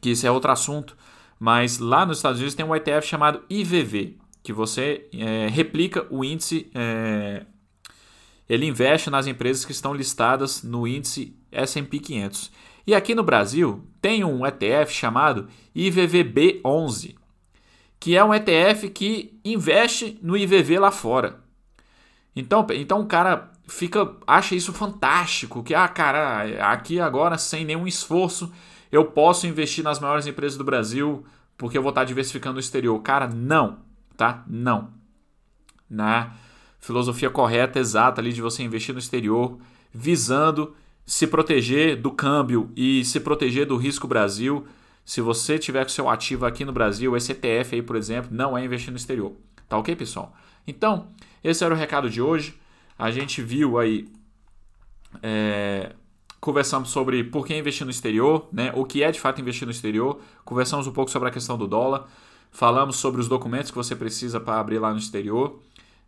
que 0.00 0.10
isso 0.10 0.26
é 0.26 0.30
outro 0.30 0.50
assunto, 0.50 0.96
mas 1.38 1.78
lá 1.78 2.06
nos 2.06 2.18
Estados 2.18 2.38
Unidos 2.38 2.54
tem 2.54 2.64
um 2.64 2.74
ETF 2.74 3.06
chamado 3.06 3.42
IVV, 3.50 4.16
que 4.42 4.52
você 4.52 5.06
é, 5.12 5.48
replica 5.48 6.06
o 6.10 6.24
índice 6.24 6.70
é, 6.74 7.44
ele 8.48 8.66
investe 8.66 9.10
nas 9.10 9.26
empresas 9.26 9.64
que 9.64 9.72
estão 9.72 9.94
listadas 9.94 10.62
no 10.62 10.86
índice 10.86 11.36
S&P 11.50 11.98
500. 11.98 12.52
E 12.86 12.94
aqui 12.94 13.14
no 13.14 13.22
Brasil 13.22 13.86
tem 14.00 14.24
um 14.24 14.46
ETF 14.46 14.92
chamado 14.92 15.48
IVVB11, 15.74 17.14
que 17.98 18.16
é 18.16 18.22
um 18.22 18.34
ETF 18.34 18.90
que 18.90 19.40
investe 19.44 20.18
no 20.22 20.36
IVV 20.36 20.78
lá 20.78 20.90
fora. 20.90 21.40
Então, 22.36 22.66
então 22.70 23.00
o 23.00 23.06
cara 23.06 23.50
fica 23.66 24.14
acha 24.26 24.54
isso 24.54 24.72
fantástico, 24.72 25.62
que 25.62 25.74
ah, 25.74 25.88
cara, 25.88 26.70
aqui 26.70 27.00
agora 27.00 27.38
sem 27.38 27.64
nenhum 27.64 27.86
esforço 27.86 28.52
eu 28.92 29.06
posso 29.06 29.46
investir 29.46 29.82
nas 29.82 29.98
maiores 29.98 30.26
empresas 30.26 30.58
do 30.58 30.64
Brasil 30.64 31.24
porque 31.56 31.78
eu 31.78 31.82
vou 31.82 31.90
estar 31.90 32.04
diversificando 32.04 32.54
no 32.54 32.60
exterior. 32.60 33.00
Cara, 33.00 33.28
não, 33.28 33.78
tá? 34.16 34.44
Não. 34.46 34.92
Né? 35.88 36.30
Filosofia 36.84 37.30
correta, 37.30 37.78
exata 37.78 38.20
ali 38.20 38.30
de 38.30 38.42
você 38.42 38.62
investir 38.62 38.92
no 38.92 38.98
exterior, 38.98 39.56
visando 39.90 40.76
se 41.06 41.26
proteger 41.26 41.96
do 41.96 42.10
câmbio 42.10 42.70
e 42.76 43.02
se 43.06 43.20
proteger 43.20 43.64
do 43.66 43.78
risco 43.78 44.06
Brasil. 44.06 44.66
Se 45.02 45.22
você 45.22 45.58
tiver 45.58 45.82
com 45.82 45.88
seu 45.88 46.10
ativo 46.10 46.44
aqui 46.44 46.62
no 46.62 46.72
Brasil, 46.72 47.16
esse 47.16 47.32
ETF 47.32 47.76
aí, 47.76 47.82
por 47.82 47.96
exemplo, 47.96 48.30
não 48.30 48.56
é 48.56 48.62
investir 48.62 48.90
no 48.90 48.98
exterior. 48.98 49.32
Tá 49.66 49.78
ok, 49.78 49.96
pessoal? 49.96 50.34
Então, 50.66 51.08
esse 51.42 51.64
era 51.64 51.72
o 51.72 51.76
recado 51.76 52.10
de 52.10 52.20
hoje. 52.20 52.54
A 52.98 53.10
gente 53.10 53.40
viu 53.40 53.78
aí. 53.78 54.06
É, 55.22 55.94
conversamos 56.38 56.90
sobre 56.90 57.24
por 57.24 57.46
que 57.46 57.56
investir 57.56 57.86
no 57.86 57.90
exterior, 57.90 58.46
né? 58.52 58.70
o 58.74 58.84
que 58.84 59.02
é 59.02 59.10
de 59.10 59.18
fato 59.18 59.40
investir 59.40 59.64
no 59.64 59.72
exterior. 59.72 60.20
Conversamos 60.44 60.86
um 60.86 60.92
pouco 60.92 61.10
sobre 61.10 61.30
a 61.30 61.32
questão 61.32 61.56
do 61.56 61.66
dólar. 61.66 62.06
Falamos 62.52 62.96
sobre 62.96 63.22
os 63.22 63.28
documentos 63.28 63.70
que 63.70 63.76
você 63.76 63.96
precisa 63.96 64.38
para 64.38 64.60
abrir 64.60 64.78
lá 64.78 64.92
no 64.92 64.98
exterior. 64.98 65.62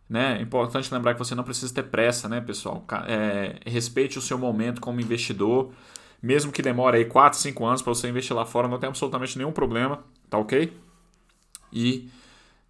Né? 0.09 0.37
É 0.37 0.41
importante 0.41 0.93
lembrar 0.93 1.13
que 1.13 1.19
você 1.19 1.35
não 1.35 1.43
precisa 1.43 1.73
ter 1.73 1.83
pressa, 1.83 2.29
né, 2.29 2.39
pessoal? 2.39 2.85
É, 3.07 3.59
respeite 3.65 4.17
o 4.17 4.21
seu 4.21 4.37
momento 4.37 4.79
como 4.79 5.01
investidor. 5.01 5.71
Mesmo 6.21 6.51
que 6.51 6.61
demore 6.61 6.97
aí 6.97 7.05
4, 7.05 7.37
5 7.37 7.65
anos 7.65 7.81
para 7.81 7.93
você 7.93 8.09
investir 8.09 8.35
lá 8.35 8.45
fora, 8.45 8.67
não 8.67 8.79
tem 8.79 8.87
absolutamente 8.87 9.37
nenhum 9.37 9.51
problema, 9.51 10.03
tá 10.29 10.37
ok? 10.37 10.73
E 11.71 12.09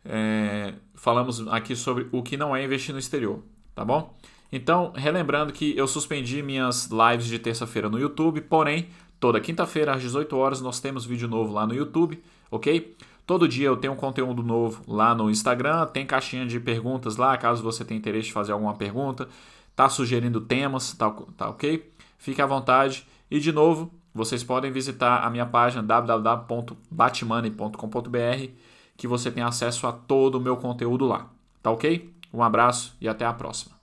é, 0.03 0.73
falamos 0.95 1.47
aqui 1.47 1.75
sobre 1.75 2.07
o 2.11 2.21
que 2.21 2.35
não 2.35 2.55
é 2.55 2.63
investir 2.63 2.93
no 2.93 2.99
exterior, 2.99 3.41
tá 3.73 3.85
bom? 3.85 4.13
Então, 4.51 4.93
relembrando 4.95 5.53
que 5.53 5.77
eu 5.77 5.87
suspendi 5.87 6.41
minhas 6.41 6.89
lives 6.89 7.27
de 7.27 7.37
terça-feira 7.37 7.89
no 7.89 7.99
YouTube, 7.99 8.41
porém, 8.41 8.89
toda 9.19 9.39
quinta-feira 9.39 9.93
às 9.93 10.01
18 10.01 10.35
horas 10.35 10.61
nós 10.61 10.79
temos 10.79 11.05
vídeo 11.05 11.27
novo 11.27 11.53
lá 11.53 11.67
no 11.67 11.73
YouTube, 11.73 12.21
ok? 12.49 12.95
Todo 13.27 13.47
dia 13.47 13.67
eu 13.67 13.75
tenho 13.75 13.91
um 13.91 13.97
conteúdo 13.97 14.41
novo 14.41 14.81
lá 14.87 15.13
no 15.13 15.29
Instagram, 15.29 15.85
tem 15.87 16.05
caixinha 16.05 16.45
de 16.45 16.61
perguntas 16.61 17.17
lá, 17.17 17.37
caso 17.37 17.61
você 17.61 17.83
tenha 17.83 17.97
interesse 17.97 18.27
de 18.27 18.33
fazer 18.33 18.53
alguma 18.53 18.73
pergunta, 18.73 19.27
tá 19.75 19.89
sugerindo 19.89 20.39
temas, 20.39 20.93
tá, 20.93 21.11
tá 21.35 21.49
ok? 21.49 21.91
Fique 22.17 22.41
à 22.41 22.45
vontade. 22.45 23.05
E 23.29 23.41
de 23.41 23.51
novo, 23.51 23.91
vocês 24.13 24.45
podem 24.45 24.71
visitar 24.71 25.25
a 25.25 25.29
minha 25.29 25.45
página 25.45 25.83
www.batmoney.com.br 25.83 28.51
que 28.95 29.07
você 29.07 29.29
tem 29.29 29.43
acesso 29.43 29.85
a 29.85 29.91
todo 29.91 30.35
o 30.35 30.41
meu 30.41 30.55
conteúdo 30.55 31.05
lá. 31.05 31.27
Tá 31.61 31.69
ok? 31.69 32.09
Um 32.33 32.41
abraço 32.41 32.95
e 33.01 33.09
até 33.09 33.25
a 33.25 33.33
próxima. 33.33 33.76